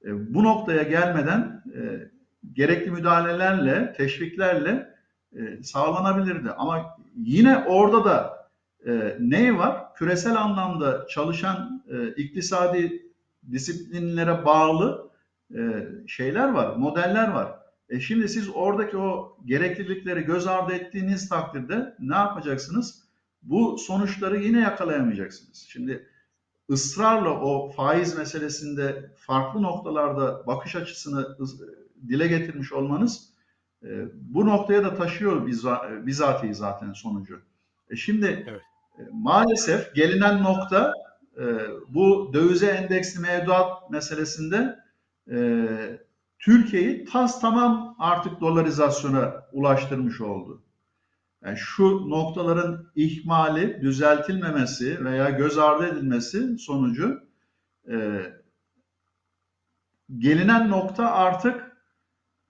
[0.04, 2.10] E, bu noktaya gelmeden e,
[2.52, 4.94] gerekli müdahalelerle, teşviklerle
[5.36, 6.50] e, sağlanabilirdi.
[6.50, 8.48] Ama yine orada da
[8.86, 9.94] e, ne var?
[9.94, 13.02] Küresel anlamda çalışan e, iktisadi
[13.52, 15.10] disiplinlere bağlı
[15.54, 17.58] e, şeyler var, modeller var.
[17.88, 23.02] E şimdi siz oradaki o gereklilikleri göz ardı ettiğiniz takdirde ne yapacaksınız?
[23.42, 25.66] Bu sonuçları yine yakalayamayacaksınız.
[25.68, 26.06] Şimdi
[26.70, 31.38] ısrarla o faiz meselesinde farklı noktalarda bakış açısını
[32.08, 33.28] dile getirmiş olmanız
[33.82, 35.46] e, bu noktaya da taşıyor
[36.06, 37.40] bizatihi zaten sonucu.
[37.90, 38.62] E şimdi evet.
[38.98, 40.92] e, maalesef gelinen nokta
[41.88, 44.78] bu dövize endeksli mevduat meselesinde
[46.38, 50.62] Türkiye'yi tas tamam artık dolarizasyona ulaştırmış oldu.
[51.44, 57.20] Yani şu noktaların ihmali, düzeltilmemesi veya göz ardı edilmesi sonucu
[57.90, 58.22] e,
[60.18, 61.76] gelinen nokta artık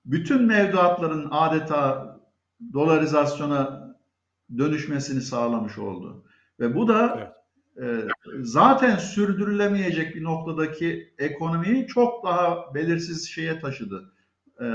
[0.05, 2.09] bütün mevduatların adeta
[2.73, 3.95] dolarizasyona
[4.59, 6.25] dönüşmesini sağlamış oldu.
[6.61, 7.39] Ve bu da
[7.83, 8.05] ee,
[8.41, 14.13] zaten sürdürülemeyecek bir noktadaki ekonomiyi çok daha belirsiz şeye taşıdı.
[14.61, 14.67] E,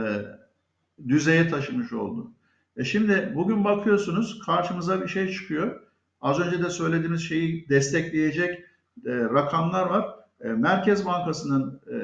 [1.07, 2.31] düzeye taşımış oldu.
[2.77, 5.81] E şimdi bugün bakıyorsunuz karşımıza bir şey çıkıyor.
[6.21, 8.59] Az önce de söylediğimiz şeyi destekleyecek
[9.05, 10.15] e, rakamlar var.
[10.41, 11.97] E, Merkez Bankası'nın e,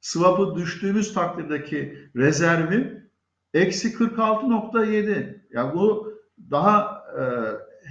[0.00, 3.10] swap'ı düştüğümüz takdirdeki rezervi
[3.54, 5.40] eksi 46.7.
[5.50, 6.14] Ya bu
[6.50, 7.22] daha e,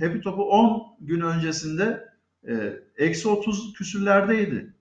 [0.05, 2.09] Happy Top'u 10 gün öncesinde
[2.47, 4.73] e, eksi 30 küsürlerdeydi.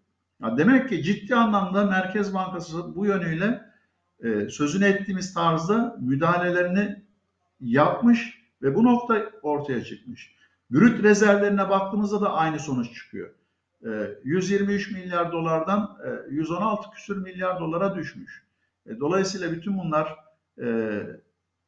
[0.43, 3.68] Ya demek ki ciddi anlamda Merkez Bankası bu yönüyle
[4.23, 7.03] e, sözünü ettiğimiz tarzda müdahalelerini
[7.61, 10.35] yapmış ve bu nokta ortaya çıkmış.
[10.71, 13.31] Brüt rezervlerine baktığımızda da aynı sonuç çıkıyor.
[13.87, 13.91] E,
[14.25, 18.45] 123 milyar dolardan e, 116 küsür milyar dolara düşmüş.
[18.87, 20.17] E, dolayısıyla bütün bunlar
[20.63, 21.01] e,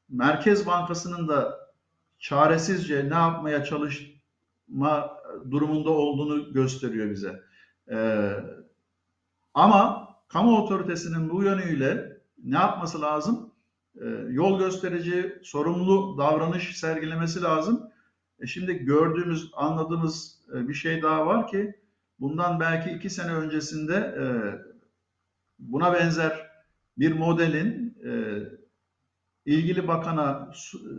[0.09, 1.71] Merkez Bankası'nın da
[2.19, 7.43] çaresizce ne yapmaya çalışma durumunda olduğunu gösteriyor bize.
[7.91, 8.33] Ee,
[9.55, 12.10] ama kamu otoritesinin bu yönüyle
[12.45, 13.51] ne yapması lazım?
[14.01, 17.91] Ee, yol gösterici, sorumlu davranış sergilemesi lazım.
[18.41, 21.75] E şimdi gördüğümüz, anladığımız e, bir şey daha var ki
[22.21, 24.25] bundan belki iki sene öncesinde e,
[25.59, 26.51] buna benzer
[26.99, 28.11] bir modelin e,
[29.47, 30.53] ilgili bakana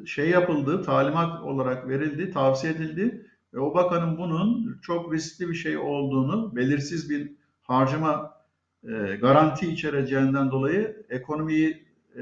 [0.05, 5.77] şey yapıldı, talimat olarak verildi, tavsiye edildi ve o bakanın bunun çok riskli bir şey
[5.77, 7.31] olduğunu, belirsiz bir
[7.63, 8.40] harcama
[8.83, 12.21] e, garanti içereceğinden dolayı ekonomiyi e,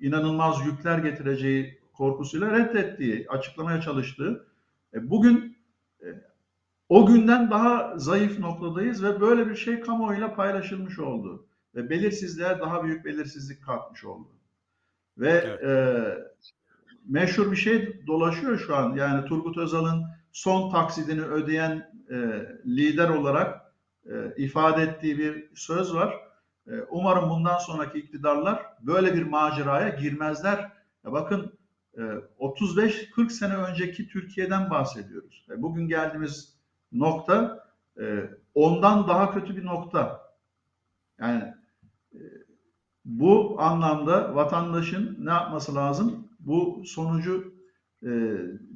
[0.00, 4.46] inanılmaz yükler getireceği korkusuyla reddettiği, açıklamaya çalıştığı.
[4.94, 5.56] E, bugün
[6.02, 6.06] e,
[6.88, 11.46] o günden daha zayıf noktadayız ve böyle bir şey kamuoyuyla paylaşılmış oldu.
[11.74, 14.28] Ve belirsizliğe daha büyük belirsizlik katmış oldu.
[15.18, 15.64] Ve evet.
[15.64, 16.18] e,
[17.08, 18.96] meşhur bir şey dolaşıyor şu an.
[18.96, 22.16] Yani Turgut Özal'ın son taksidini ödeyen e,
[22.66, 23.65] lider olarak
[24.36, 26.14] ifade ettiği bir söz var.
[26.66, 30.72] E, umarım bundan sonraki iktidarlar böyle bir maceraya girmezler.
[31.04, 31.58] Ya bakın
[32.38, 35.46] 35-40 sene önceki Türkiye'den bahsediyoruz.
[35.56, 36.56] Bugün geldiğimiz
[36.92, 37.66] nokta
[38.54, 40.32] ondan daha kötü bir nokta.
[41.20, 41.54] Yani
[43.04, 46.28] bu anlamda vatandaşın ne yapması lazım?
[46.40, 47.54] Bu sonucu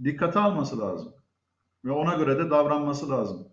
[0.05, 1.13] dikkate alması lazım.
[1.85, 3.49] Ve ona göre de davranması lazım.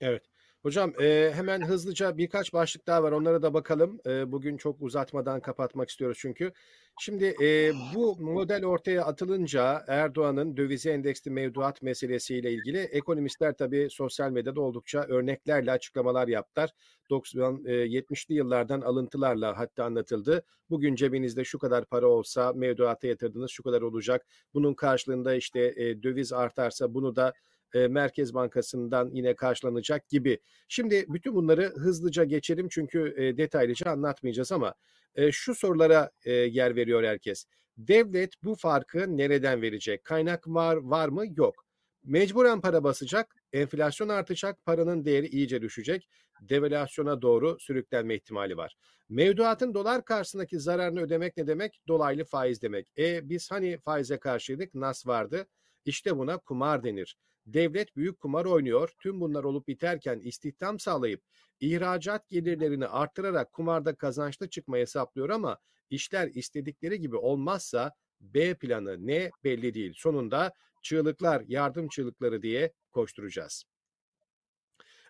[0.00, 0.27] Evet.
[0.62, 4.00] Hocam e, hemen hızlıca birkaç başlık daha var onlara da bakalım.
[4.06, 6.52] E, bugün çok uzatmadan kapatmak istiyoruz çünkü.
[7.00, 14.30] Şimdi e, bu model ortaya atılınca Erdoğan'ın dövize endeksli mevduat meselesiyle ilgili ekonomistler tabii sosyal
[14.30, 16.70] medyada oldukça örneklerle açıklamalar yaptılar.
[17.10, 20.42] 90 e, 70'li yıllardan alıntılarla hatta anlatıldı.
[20.70, 24.26] Bugün cebinizde şu kadar para olsa mevduata yatırdınız şu kadar olacak.
[24.54, 27.32] Bunun karşılığında işte e, döviz artarsa bunu da
[27.74, 30.38] e, Merkez Bankası'ndan yine karşılanacak gibi.
[30.68, 34.74] Şimdi bütün bunları hızlıca geçelim çünkü e, detaylıca anlatmayacağız ama
[35.14, 37.44] e, şu sorulara yer veriyor herkes.
[37.78, 40.04] Devlet bu farkı nereden verecek?
[40.04, 41.24] Kaynak var, var mı?
[41.36, 41.64] Yok.
[42.04, 46.08] Mecburen para basacak, enflasyon artacak, paranın değeri iyice düşecek,
[46.40, 48.76] devalüasyona doğru sürüklenme ihtimali var.
[49.08, 51.80] Mevduatın dolar karşısındaki zararını ödemek ne demek?
[51.88, 52.92] Dolaylı faiz demek.
[52.98, 55.46] E biz hani faize karşıydık, nas vardı.
[55.84, 57.16] İşte buna kumar denir.
[57.54, 58.92] Devlet büyük kumar oynuyor.
[58.98, 61.22] Tüm bunlar olup biterken istihdam sağlayıp
[61.60, 65.58] ihracat gelirlerini arttırarak kumarda kazançlı çıkmayı hesaplıyor ama
[65.90, 69.92] işler istedikleri gibi olmazsa B planı ne belli değil.
[69.96, 73.64] Sonunda çığlıklar, yardım çığlıkları diye koşturacağız.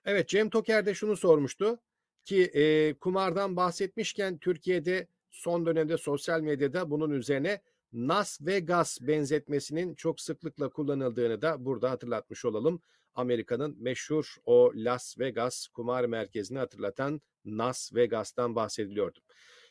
[0.05, 1.79] Evet Cem Toker de şunu sormuştu
[2.24, 7.61] ki e, kumardan bahsetmişken Türkiye'de son dönemde sosyal medyada bunun üzerine
[7.92, 12.83] Nas Vegas benzetmesinin çok sıklıkla kullanıldığını da burada hatırlatmış olalım.
[13.14, 19.18] Amerika'nın meşhur o Las Vegas kumar merkezini hatırlatan Nas Vegas'tan bahsediliyordu.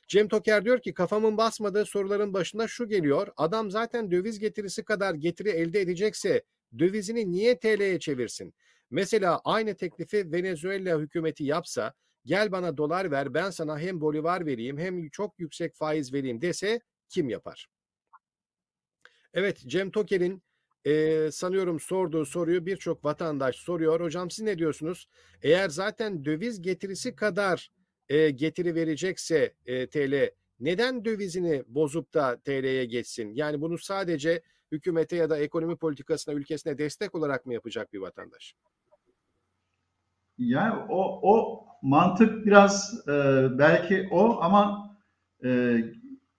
[0.07, 3.27] Cem Toker diyor ki kafamın basmadığı soruların başına şu geliyor.
[3.37, 6.43] Adam zaten döviz getirisi kadar getiri elde edecekse
[6.79, 8.53] dövizini niye TL'ye çevirsin?
[8.89, 11.93] Mesela aynı teklifi Venezuela hükümeti yapsa
[12.25, 16.79] gel bana dolar ver ben sana hem bolivar vereyim hem çok yüksek faiz vereyim dese
[17.09, 17.67] kim yapar?
[19.33, 20.43] Evet Cem Toker'in
[20.85, 24.01] e, sanıyorum sorduğu soruyu birçok vatandaş soruyor.
[24.01, 25.07] Hocam siz ne diyorsunuz?
[25.41, 27.71] Eğer zaten döviz getirisi kadar
[28.09, 33.33] e, getiri verecekse e, TL neden dövizini bozup da TL'ye geçsin?
[33.33, 38.55] Yani bunu sadece hükümete ya da ekonomi politikasına ülkesine destek olarak mı yapacak bir vatandaş?
[40.37, 44.97] Yani o, o mantık biraz e, belki o ama
[45.43, 45.77] e,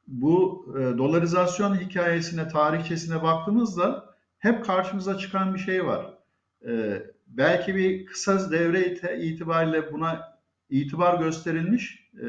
[0.09, 6.15] bu e, dolarizasyon hikayesine, tarihçesine baktığımızda hep karşımıza çıkan bir şey var.
[6.69, 10.39] E, belki bir kısa devre itibariyle buna
[10.71, 12.27] itibar gösterilmiş e,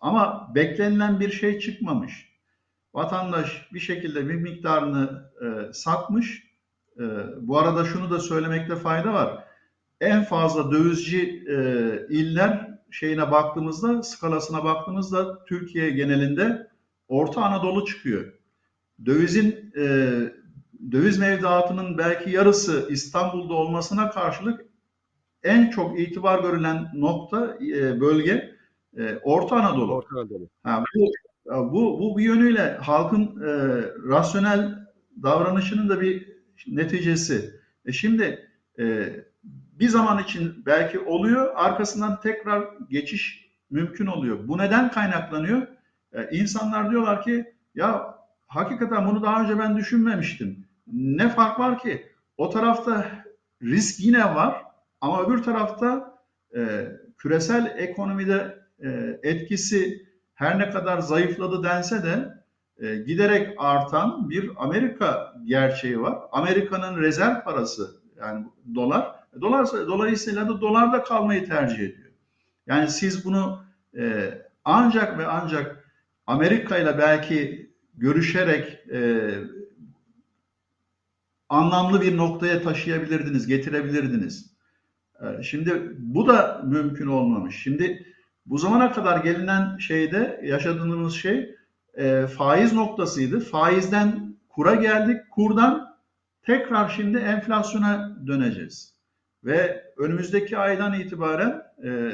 [0.00, 2.30] ama beklenilen bir şey çıkmamış.
[2.94, 6.50] Vatandaş bir şekilde bir miktarını e, satmış.
[6.96, 7.04] E,
[7.40, 9.44] bu arada şunu da söylemekte fayda var.
[10.00, 11.56] En fazla dövizci e,
[12.08, 16.70] iller şeyine baktığımızda, skalasına baktığımızda Türkiye genelinde
[17.08, 18.32] Orta Anadolu çıkıyor.
[19.06, 19.84] Dövizin e,
[20.92, 24.66] döviz mevduatının belki yarısı İstanbul'da olmasına karşılık
[25.42, 28.54] en çok itibar görülen nokta e, bölge
[28.96, 29.94] e, Orta Anadolu.
[29.94, 30.48] Orta Anadolu.
[30.62, 33.48] Ha, bu, bu bu bir yönüyle halkın e,
[34.08, 34.86] rasyonel
[35.22, 37.60] davranışının da bir neticesi.
[37.86, 38.48] E şimdi
[38.78, 39.14] e,
[39.80, 44.48] bir zaman için belki oluyor, arkasından tekrar geçiş mümkün oluyor.
[44.48, 45.66] Bu neden kaynaklanıyor?
[46.12, 50.66] Ee, insanlar diyorlar ki ya hakikaten bunu daha önce ben düşünmemiştim.
[50.92, 52.06] Ne fark var ki?
[52.36, 53.06] O tarafta
[53.62, 54.62] risk yine var
[55.00, 56.18] ama öbür tarafta
[56.56, 56.88] e,
[57.18, 62.34] küresel ekonomide e, etkisi her ne kadar zayıfladı dense de
[62.78, 66.18] e, giderek artan bir Amerika gerçeği var.
[66.32, 72.10] Amerika'nın rezerv parası yani dolar Dolar, dolayısıyla da dolarda kalmayı tercih ediyor.
[72.66, 73.64] Yani siz bunu
[73.98, 75.90] e, ancak ve ancak
[76.26, 79.30] Amerika ile belki görüşerek e,
[81.48, 84.50] anlamlı bir noktaya taşıyabilirdiniz, getirebilirdiniz.
[85.20, 87.62] E, şimdi bu da mümkün olmamış.
[87.62, 88.06] Şimdi
[88.46, 91.54] bu zamana kadar gelinen şeyde yaşadığımız şey
[91.94, 93.40] e, faiz noktasıydı.
[93.40, 95.96] Faizden kura geldik, kurdan
[96.42, 98.99] tekrar şimdi enflasyona döneceğiz.
[99.44, 102.12] Ve önümüzdeki aydan itibaren e,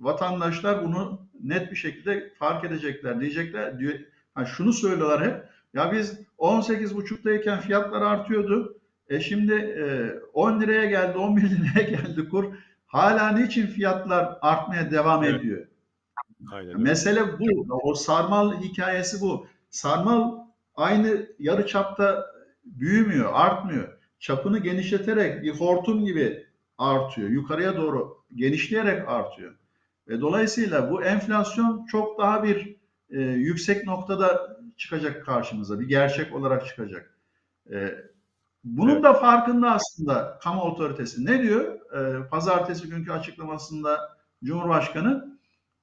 [0.00, 3.20] vatandaşlar bunu net bir şekilde fark edecekler.
[3.20, 3.94] Diyecekler, diyor,
[4.34, 5.44] ha şunu söylüyorlar hep.
[5.74, 8.78] Ya biz 18,5'tayken fiyatlar artıyordu.
[9.08, 12.44] E şimdi e, 10 liraya geldi, 11 liraya geldi kur.
[12.86, 15.40] hala niçin fiyatlar artmaya devam Evet.
[15.40, 15.66] ediyor?
[16.52, 16.80] Aynen.
[16.80, 17.66] Mesele bu.
[17.82, 19.46] O sarmal hikayesi bu.
[19.70, 20.38] Sarmal
[20.74, 22.26] aynı yarı çapta
[22.64, 23.93] büyümüyor, artmıyor.
[24.24, 26.46] Çapını genişleterek bir hortum gibi
[26.78, 27.28] artıyor.
[27.28, 29.54] Yukarıya doğru genişleyerek artıyor.
[30.08, 32.76] Ve dolayısıyla bu enflasyon çok daha bir
[33.10, 35.80] e, yüksek noktada çıkacak karşımıza.
[35.80, 37.18] Bir gerçek olarak çıkacak.
[37.72, 37.94] E,
[38.64, 39.04] bunun Evet.
[39.04, 41.26] da farkında aslında kamu otoritesi.
[41.26, 41.78] Ne diyor?
[41.92, 43.98] E, pazartesi günkü açıklamasında
[44.44, 45.38] Cumhurbaşkanı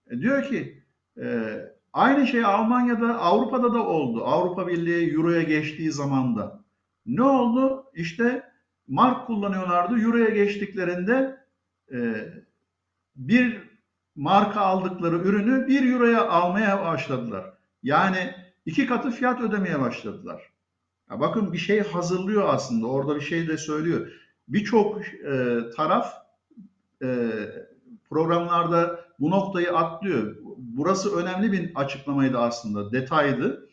[0.10, 0.84] e, diyor ki
[1.22, 1.58] e,
[1.94, 4.26] aynı şey Almanya'da, Avrupa'da da oldu.
[4.26, 6.61] Avrupa Birliği Euro'ya geçtiği zamanda.
[7.06, 7.86] Ne oldu?
[7.96, 8.52] İşte
[8.88, 10.02] mark kullanıyorlardı.
[10.02, 11.46] Euro'ya geçtiklerinde
[11.94, 12.28] e,
[13.16, 13.62] bir
[14.16, 17.54] marka aldıkları ürünü bir Euro'ya almaya başladılar.
[17.84, 18.36] Yani
[18.66, 20.52] iki katı fiyat ödemeye başladılar.
[21.12, 22.88] Ya bakın bir şey hazırlıyor aslında.
[22.88, 24.12] Orada bir şey de söylüyor.
[24.48, 26.14] Birçok e, taraf
[27.04, 27.30] e,
[28.10, 30.36] programlarda bu noktayı atlıyor.
[30.58, 33.70] Burası önemli bir açıklamaydı aslında, detaydı.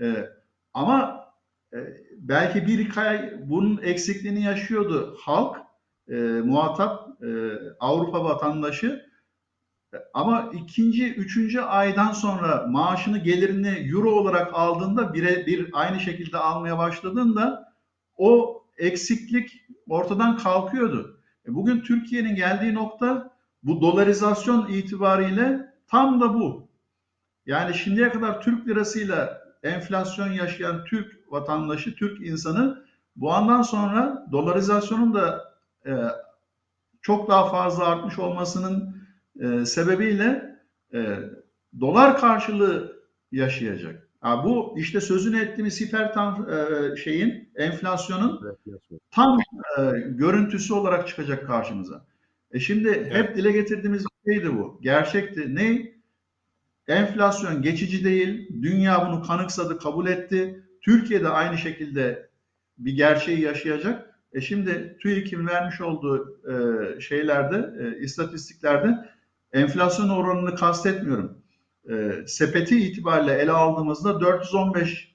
[0.00, 0.30] E,
[0.74, 1.19] ama
[2.16, 5.56] belki bir ay bunun eksikliğini yaşıyordu halk,
[6.08, 6.14] e,
[6.44, 7.28] muhatap, e,
[7.80, 9.06] Avrupa vatandaşı.
[9.94, 16.38] E, Ama ikinci, üçüncü aydan sonra maaşını, gelirini euro olarak aldığında bire bir aynı şekilde
[16.38, 17.72] almaya başladığında
[18.16, 21.20] o eksiklik ortadan kalkıyordu.
[21.48, 23.30] E, Bugün Türkiye'nin geldiği nokta
[23.62, 26.70] bu dolarizasyon itibariyle tam da bu.
[27.46, 32.84] Yani şimdiye kadar Türk lirasıyla enflasyon yaşayan Türk vatandaşı, Türk insanı
[33.16, 35.54] bu andan sonra dolarizasyonun da
[35.86, 35.92] e,
[37.02, 38.96] çok daha fazla artmış olmasının
[39.40, 40.56] e, sebebiyle
[40.94, 41.16] e,
[41.80, 43.00] dolar karşılığı
[43.32, 44.08] yaşayacak.
[44.20, 49.00] Ha, bu işte sözünü ettiğimiz hiper tam e, şeyin enflasyonun Evet, evet.
[49.10, 49.38] tam
[49.78, 52.04] e, görüntüsü olarak çıkacak karşımıza.
[52.52, 53.36] E şimdi hep Evet.
[53.36, 54.78] dile getirdiğimiz bir şeydi bu.
[54.82, 55.54] Gerçekti.
[55.54, 55.92] Ne?
[56.88, 58.48] Enflasyon geçici değil.
[58.62, 60.64] Dünya bunu kanıksadı, kabul etti.
[60.82, 62.30] Türkiye de aynı şekilde
[62.78, 64.10] bir gerçeği yaşayacak.
[64.32, 69.10] E şimdi TÜİK'in vermiş olduğu e, şeylerde, e, istatistiklerde
[69.52, 71.38] enflasyon oranını kastetmiyorum.
[71.90, 75.14] E, sepeti itibariyle ele aldığımızda 415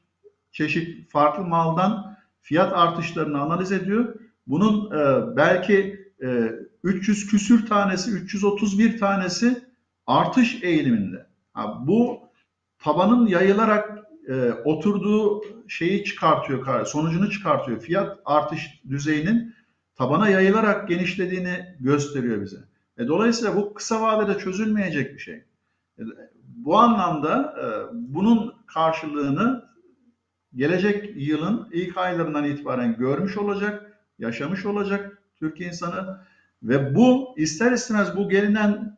[0.51, 4.16] çeşit farklı maldan fiyat artışlarını analiz ediyor.
[4.47, 6.51] Bunun e, belki e,
[6.84, 9.63] 300 küsür tanesi, 331 tanesi
[10.07, 11.28] artış eğiliminde.
[11.53, 12.20] Ha, bu
[12.80, 13.94] tabanın yayılarak
[14.30, 17.80] e, oturduğu şeyi çıkartıyor, sonucunu çıkartıyor.
[17.80, 19.55] Fiyat artış düzeyinin
[19.95, 22.57] tabana yayılarak genişlediğini gösteriyor bize.
[22.97, 25.36] E, dolayısıyla bu kısa vadede çözülmeyecek bir şey.
[25.99, 26.03] E,
[26.43, 29.65] bu anlamda e, bunun karşılığını
[30.55, 36.19] gelecek yılın ilk aylarından itibaren görmüş olacak, yaşamış olacak Türkiye insanı
[36.63, 38.97] ve bu ister istemez bu gelinen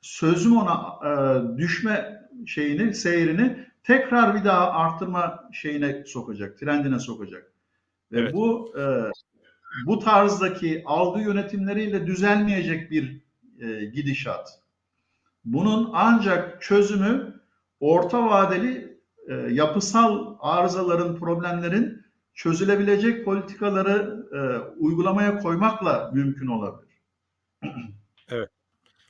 [0.00, 1.12] sözüm ona e,
[1.58, 7.52] düşme şeyini, seyrini tekrar bir daha arttırma şeyine sokacak, trendine sokacak.
[8.12, 8.34] Ve Evet.
[8.34, 8.82] bu e,
[9.86, 13.22] bu tarzdaki algı yönetimleriyle düzelmeyecek bir
[13.60, 14.60] e, gidişat.
[15.44, 17.40] Bunun ancak çözümü
[17.80, 22.04] orta vadeli e, yapısal arızaların, problemlerin
[22.34, 24.38] çözülebilecek politikaları e,
[24.78, 26.94] uygulamaya koymakla mümkün olabilir.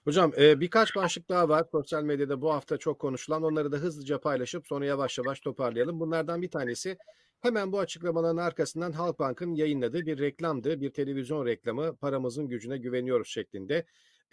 [0.04, 3.42] Hocam e, birkaç başlık daha var sosyal medyada bu hafta çok konuşulan.
[3.42, 6.00] Onları da hızlıca paylaşıp sonra yavaş yavaş toparlayalım.
[6.00, 6.98] Bunlardan bir tanesi
[7.40, 10.80] hemen bu açıklamaların arkasından Halkbank'ın yayınladığı bir reklamdı.
[10.80, 13.84] Bir televizyon reklamı paramızın gücüne güveniyoruz şeklinde.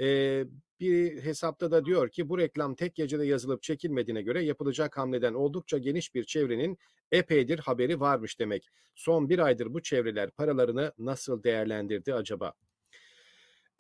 [0.02, 0.46] E,
[0.80, 5.78] bir hesapta da diyor ki bu reklam tek gecede yazılıp çekilmediğine göre yapılacak hamleden oldukça
[5.78, 6.78] geniş bir çevrenin
[7.12, 8.70] epeydir haberi varmış demek.
[8.96, 12.54] Son bir aydır bu çevreler paralarını nasıl değerlendirdi acaba?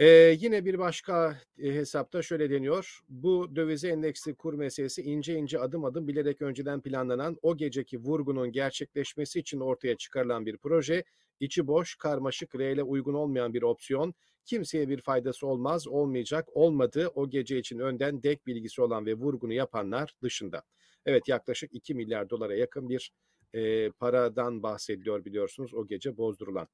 [0.01, 2.99] Ee, yine bir başka hesapta şöyle deniyor.
[3.09, 8.51] Bu dövize endeksli kur meselesi ince ince adım adım bilerek önceden planlanan o geceki vurgunun
[8.51, 11.03] gerçekleşmesi için ortaya çıkarılan bir proje.
[11.39, 14.13] İçi boş, karmaşık, reyle uygun olmayan bir opsiyon.
[14.45, 19.53] Kimseye bir faydası olmaz, olmayacak, olmadı o gece için önden dek bilgisi olan ve vurgunu
[19.53, 20.63] yapanlar dışında.
[21.05, 23.11] Evet yaklaşık 2 milyar dolara yakın bir
[23.53, 26.67] e, paradan bahsediliyor biliyorsunuz o gece bozdurulan.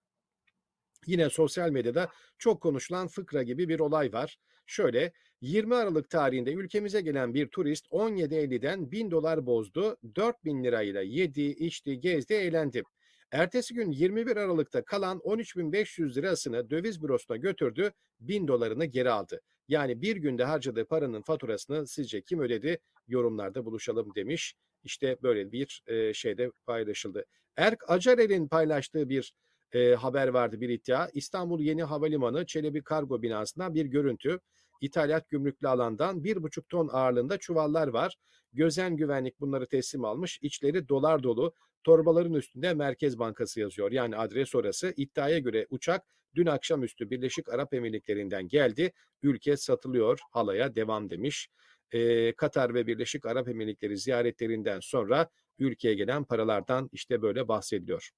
[1.06, 4.38] Yine sosyal medyada çok konuşulan fıkra gibi bir olay var.
[4.66, 9.98] Şöyle 20 Aralık tarihinde ülkemize gelen bir turist 17.50'den 1000 dolar bozdu.
[10.16, 12.84] 4000 lirayla yedi, içti, gezdi, eğlendi.
[13.32, 19.42] Ertesi gün 21 Aralık'ta kalan 13.500 lirasını döviz bürosuna götürdü, 1000 dolarını geri aldı.
[19.68, 22.80] Yani bir günde harcadığı paranın faturasını sizce kim ödedi?
[23.08, 24.54] Yorumlarda buluşalım demiş.
[24.84, 25.84] İşte böyle bir
[26.14, 27.26] şeyde paylaşıldı.
[27.58, 29.34] Erk Acarel'in paylaştığı bir
[29.74, 31.08] e, haber vardı bir iddia.
[31.14, 34.40] İstanbul Yeni Havalimanı Çelebi Kargo binasından bir görüntü.
[34.82, 38.16] İthalat gümrüklü alandan bir buçuk ton ağırlığında çuvallar var.
[38.54, 40.40] Gözen güvenlik bunları teslim almış.
[40.42, 41.54] İçleri dolar dolu.
[41.84, 43.92] Torbaların üstünde Merkez Bankası yazıyor.
[43.92, 44.94] Yani adres orası.
[44.98, 46.06] İddiaya göre uçak
[46.36, 48.92] dün akşamüstü Birleşik Arap Emirlikleri'nden geldi.
[49.24, 50.20] Ülke satılıyor.
[50.32, 51.50] Halaya devam demiş.
[51.92, 58.10] Ee, Katar ve Birleşik Arap Emirlikleri ziyaretlerinden sonra ülkeye gelen paralardan işte böyle bahsediliyor.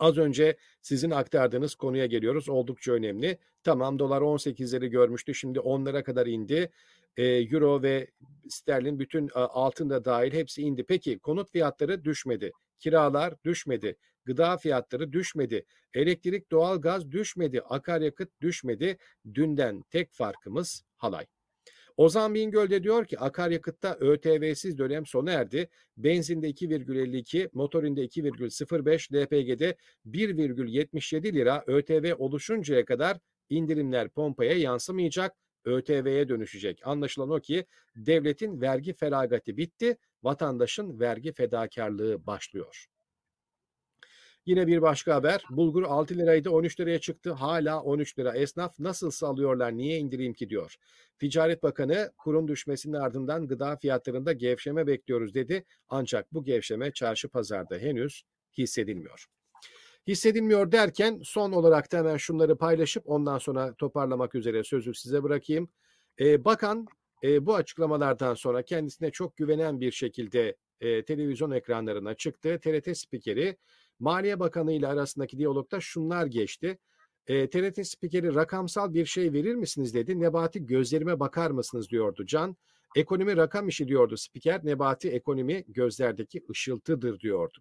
[0.00, 2.48] Az önce sizin aktardığınız konuya geliyoruz.
[2.48, 3.38] Oldukça önemli.
[3.62, 5.34] Tamam dolar 18'leri görmüştü.
[5.34, 6.70] Şimdi 10'lara kadar indi.
[7.16, 8.10] E, Euro ve
[8.48, 10.84] sterlin bütün altın da dahil hepsi indi.
[10.84, 12.52] Peki konut fiyatları düşmedi.
[12.78, 13.96] Kiralar düşmedi.
[14.24, 15.64] Gıda fiyatları düşmedi.
[15.94, 17.60] Elektrik, doğalgaz düşmedi.
[17.60, 18.98] Akaryakıt düşmedi.
[19.34, 21.26] Dünden tek farkımız halay.
[22.00, 25.68] Ozan Bingöl diyor ki akaryakıtta ÖTV'siz dönem sona erdi.
[25.96, 29.76] Benzinde 2,52, motorinde 2,05, LPG'de
[30.06, 36.80] 1,77 lira ÖTV oluşuncaya kadar indirimler pompaya yansımayacak, ÖTV'ye dönüşecek.
[36.84, 42.86] Anlaşılan o ki devletin vergi feragati bitti, vatandaşın vergi fedakarlığı başlıyor.
[44.50, 45.44] Yine bir başka haber.
[45.50, 47.32] Bulgur 6 liraydı 13 liraya çıktı.
[47.32, 48.36] Hala 13 lira.
[48.36, 50.76] Esnaf nasıl alıyorlar niye indireyim ki diyor.
[51.18, 55.64] Ticaret Bakanı kurum düşmesinin ardından gıda fiyatlarında gevşeme bekliyoruz dedi.
[55.88, 58.22] Ancak bu gevşeme çarşı pazarda henüz
[58.58, 59.26] hissedilmiyor.
[60.06, 65.68] Hissedilmiyor derken son olarak da hemen şunları paylaşıp ondan sonra toparlamak üzere sözü size bırakayım.
[66.20, 66.86] Ee, bakan
[67.24, 72.60] e, bu açıklamalardan sonra kendisine çok güvenen bir şekilde e, televizyon ekranlarına çıktı.
[72.62, 73.56] TRT spikeri
[74.00, 76.78] Maliye Bakanı ile arasındaki diyalogda şunlar geçti.
[77.26, 80.20] E, TRT spikeri rakamsal bir şey verir misiniz dedi.
[80.20, 82.56] Nebati gözlerime bakar mısınız diyordu Can.
[82.96, 84.64] Ekonomi rakam işi diyordu spiker.
[84.64, 87.58] Nebati ekonomi gözlerdeki ışıltıdır diyordu.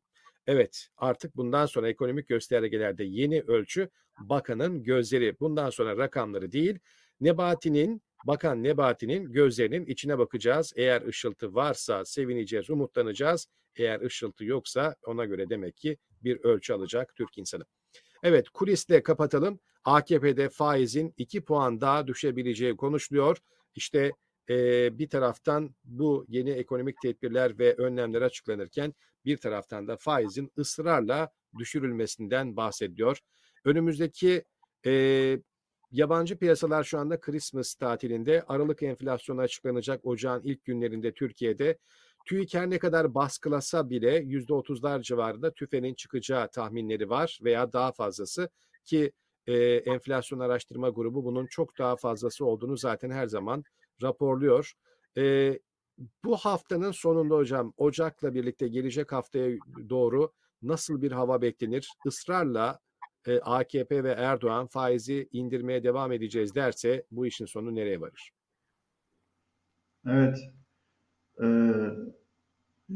[0.48, 5.40] Evet artık bundan sonra ekonomik göstergelerde yeni ölçü bakanın gözleri.
[5.40, 6.80] Bundan sonra rakamları değil
[7.22, 10.74] Nebati'nin Bakan Nebati'nin gözlerinin içine bakacağız.
[10.76, 13.48] Eğer ışıltı varsa sevineceğiz, umutlanacağız.
[13.76, 17.66] Eğer ışıltı yoksa ona göre demek ki bir ölçü alacak Türk insanı.
[18.24, 19.60] Evet kulisle kapatalım.
[19.84, 23.38] AKP'de faizin 2 puan daha düşebileceği konuşuluyor.
[23.76, 24.12] İşte
[24.50, 28.94] e, bir taraftan bu yeni ekonomik tedbirler ve önlemler açıklanırken
[29.26, 33.20] bir taraftan da faizin ısrarla düşürülmesinden bahsediyor.
[33.66, 34.44] Önümüzdeki
[34.86, 34.94] e,
[35.92, 38.44] yabancı piyasalar şu anda Christmas tatilinde.
[38.48, 41.78] Aralık enflasyonu açıklanacak ocağın ilk günlerinde Türkiye'de.
[42.30, 48.50] TÜİK her ne kadar baskılasa bile %30'lar civarında tüfenin çıkacağı tahminleri var veya daha fazlası
[48.86, 49.12] ki
[49.48, 53.64] e, enflasyon araştırma grubu bunun çok daha fazlası olduğunu zaten her zaman
[54.04, 54.74] raporluyor.
[55.18, 55.54] E,
[56.24, 59.58] bu haftanın sonunda hocam Ocak'la birlikte gelecek haftaya
[59.90, 61.90] doğru nasıl bir hava beklenir?
[62.06, 62.80] Israrla
[63.28, 68.32] e, AKP ve Erdoğan faizi indirmeye devam edeceğiz derse bu işin sonu nereye varır?
[70.08, 70.38] Evet.
[71.44, 72.19] Ee,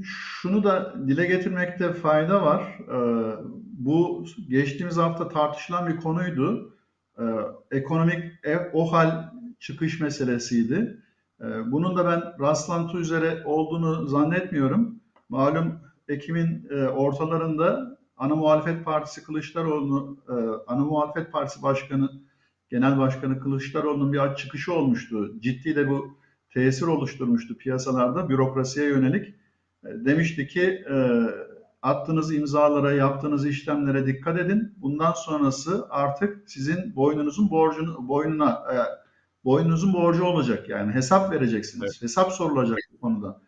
[0.01, 2.79] şunu da dile getirmekte fayda var.
[2.79, 6.75] Ee, bu geçtiğimiz hafta tartışılan bir konuydu.
[7.19, 7.23] Ee,
[7.71, 9.29] ekonomik e, o hal
[9.59, 11.03] çıkış meselesiydi.
[11.41, 14.99] Ee, bunun da ben rastlantı üzere olduğunu zannetmiyorum.
[15.29, 20.33] Malum Ekim'in e, ortalarında Ana Muhalefet Partisi Kılıçdaroğlu, e,
[20.67, 22.11] Ana Muhalefet Partisi Başkanı,
[22.69, 25.31] Genel Başkanı Kılıçdaroğlu'nun bir çıkışı olmuştu.
[25.39, 26.17] Ciddi de bu
[26.49, 29.35] tesir oluşturmuştu piyasalarda bürokrasiye yönelik.
[29.83, 30.95] Demişti ki e,
[31.81, 34.73] attığınız imzalara, yaptığınız işlemlere dikkat edin.
[34.77, 38.75] Bundan sonrası artık sizin boynunuzun borcunu boynuna e,
[39.45, 41.91] boynunuzun borcu olacak yani hesap vereceksiniz.
[41.91, 42.01] Evet.
[42.01, 43.41] Hesap sorulacak bu konuda.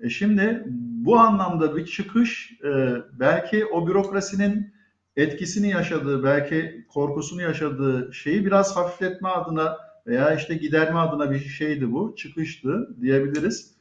[0.00, 0.64] E şimdi
[1.04, 4.74] bu anlamda bir çıkış e, belki o bürokrasinin
[5.16, 11.92] etkisini yaşadığı, belki korkusunu yaşadığı şeyi biraz hafifletme adına veya işte giderme adına bir şeydi
[11.92, 13.71] bu, çıkıştı diyebiliriz.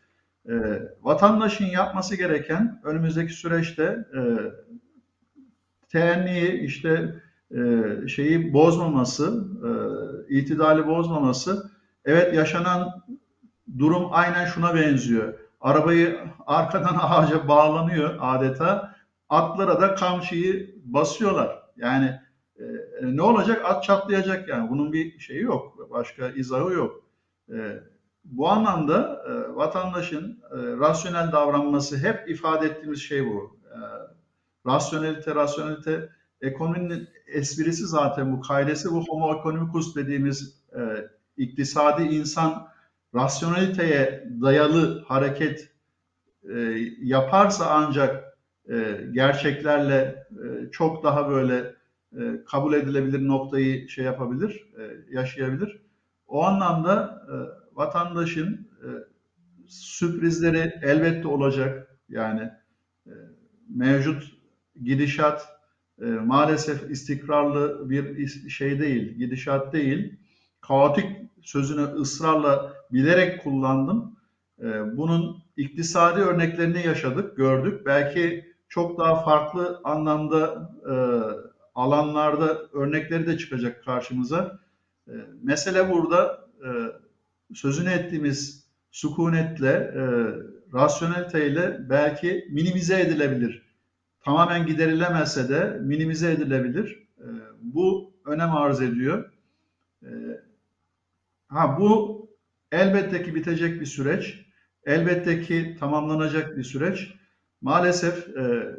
[0.49, 0.53] E,
[1.01, 4.19] vatandaşın yapması gereken önümüzdeki süreçte e,
[5.89, 7.15] teenniyi işte
[7.51, 7.57] e,
[8.07, 9.71] şeyi bozmaması, e,
[10.35, 11.71] itidali bozmaması.
[12.05, 13.03] Evet yaşanan
[13.77, 18.95] durum aynen şuna benziyor Arabayı arkadan ağaca bağlanıyor adeta.
[19.29, 21.63] Atlara da kamçıyı basıyorlar.
[21.77, 22.19] Yani
[22.59, 22.63] e,
[23.01, 23.61] ne olacak?
[23.65, 24.69] At çatlayacak yani.
[24.69, 25.89] Bunun bir şeyi yok.
[25.91, 27.03] Başka izahı yok.
[27.53, 27.83] E,
[28.23, 33.59] bu anlamda e, vatandaşın e, rasyonel davranması hep ifade ettiğimiz şey bu.
[33.65, 33.77] E,
[34.65, 36.09] rasyonelite, rasyonelite
[36.41, 41.07] ekonominin esprisi zaten bu kaidesi bu homo economicus dediğimiz e,
[41.37, 42.67] iktisadi insan
[43.15, 45.71] rasyoneliteye dayalı hareket
[46.49, 46.59] e,
[47.01, 48.37] yaparsa ancak
[48.69, 51.75] e, gerçeklerle e, çok daha böyle
[52.17, 55.81] e, kabul edilebilir noktayı şey yapabilir, e, yaşayabilir.
[56.27, 57.35] O anlamda e,
[57.73, 58.87] vatandaşın e,
[59.67, 61.97] sürprizleri elbette olacak.
[62.09, 62.51] Yani
[63.05, 63.13] e,
[63.69, 64.23] mevcut
[64.83, 65.47] gidişat
[66.01, 70.19] e, maalesef istikrarlı bir şey değil, gidişat değil.
[70.61, 74.21] Kaotik sözünü ısrarla bilerek kullandım.
[74.93, 77.85] Bunun iktisadi örneklerini yaşadık, gördük.
[77.85, 80.69] Belki çok daha farklı anlamda
[81.75, 84.59] alanlarda örnekleri de çıkacak karşımıza.
[85.07, 85.13] E,
[85.43, 86.47] mesele burada
[87.53, 90.03] sözünü ettiğimiz sükunetle, e,
[90.73, 93.61] rasyoneliteyle belki minimize edilebilir.
[94.21, 97.07] Tamamen giderilemezse de minimize edilebilir.
[97.19, 97.27] E,
[97.61, 99.31] bu önem arz ediyor.
[100.03, 100.09] E,
[101.47, 102.21] ha bu
[102.71, 104.45] elbette ki bitecek bir süreç.
[104.85, 107.13] Elbette ki tamamlanacak bir süreç.
[107.61, 108.75] Maalesef e,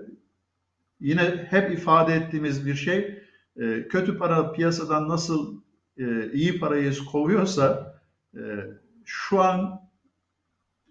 [1.00, 3.22] yine hep ifade ettiğimiz bir şey
[3.56, 5.60] e, kötü para piyasadan nasıl
[5.98, 7.91] e, iyi parayı kovuyorsa
[9.04, 9.82] şu an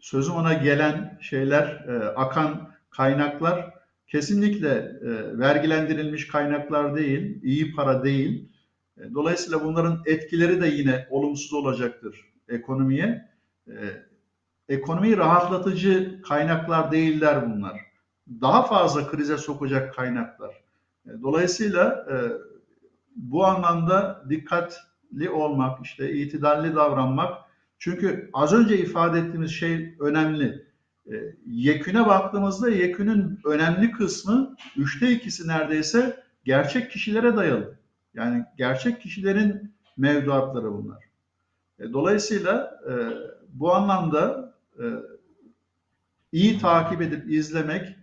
[0.02, 3.74] sözüm ona gelen şeyler, e, akan kaynaklar
[4.08, 4.70] kesinlikle
[5.02, 8.50] e, vergilendirilmiş kaynaklar değil, iyi para değil.
[8.98, 13.32] E, dolayısıyla bunların etkileri de yine olumsuz olacaktır ekonomiye.
[14.70, 17.80] Ekonomiyi rahatlatıcı kaynaklar değiller bunlar.
[18.42, 20.64] Daha fazla krize sokacak kaynaklar.
[21.22, 22.08] Dolayısıyla
[23.16, 24.24] bu anlamda
[25.12, 27.42] dikkatli olmak, işte itidalli davranmak.
[27.80, 30.66] Çünkü az önce ifade ettiğimiz şey önemli.
[31.12, 31.14] E,
[31.46, 37.76] yeküne baktığımızda yekünün önemli kısmı üçte ikisi neredeyse gerçek kişilere dayalı.
[38.14, 41.04] Yani gerçek kişilerin mevduatları bunlar.
[41.80, 42.94] E, dolayısıyla e,
[43.54, 44.86] bu anlamda e,
[46.32, 47.96] iyi takip edip izlemek,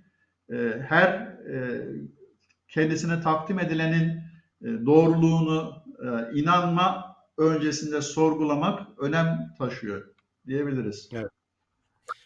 [0.52, 1.09] e, her
[1.52, 1.86] e,
[2.68, 4.20] kendisine takdim edilenin
[4.62, 10.14] e, doğruluğunu e, inanma öncesinde sorgulamak önem taşıyor
[10.46, 11.09] diyebiliriz.
[11.12, 11.30] Evet.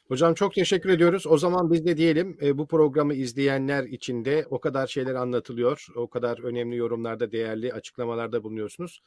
[0.08, 1.26] Hocam çok teşekkür ediyoruz.
[1.26, 5.86] O zaman biz de diyelim e, bu programı izleyenler için de o kadar şeyler anlatılıyor.
[5.96, 9.02] O kadar önemli yorumlarda, değerli açıklamalarda bulunuyorsunuz.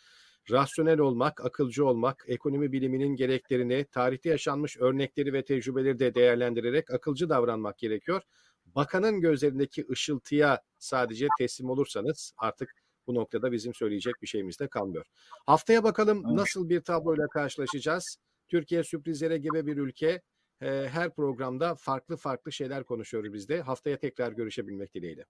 [0.51, 7.29] Rasyonel olmak, akılcı olmak, ekonomi biliminin gereklerini, tarihte yaşanmış örnekleri ve tecrübeleri de değerlendirerek akılcı
[7.29, 8.21] davranmak gerekiyor.
[8.65, 15.05] Bakanın gözlerindeki ışıltıya sadece teslim olursanız artık bu noktada bizim söyleyecek bir şeyimiz de kalmıyor.
[15.45, 18.17] Haftaya bakalım nasıl bir tabloyla karşılaşacağız.
[18.47, 20.21] Türkiye sürprizlere gebe bir ülke.
[20.61, 23.61] Ee, Her programda farklı farklı şeyler konuşuyoruz biz de.
[23.61, 25.25] Haftaya tekrar görüşebilmek dileğiyle.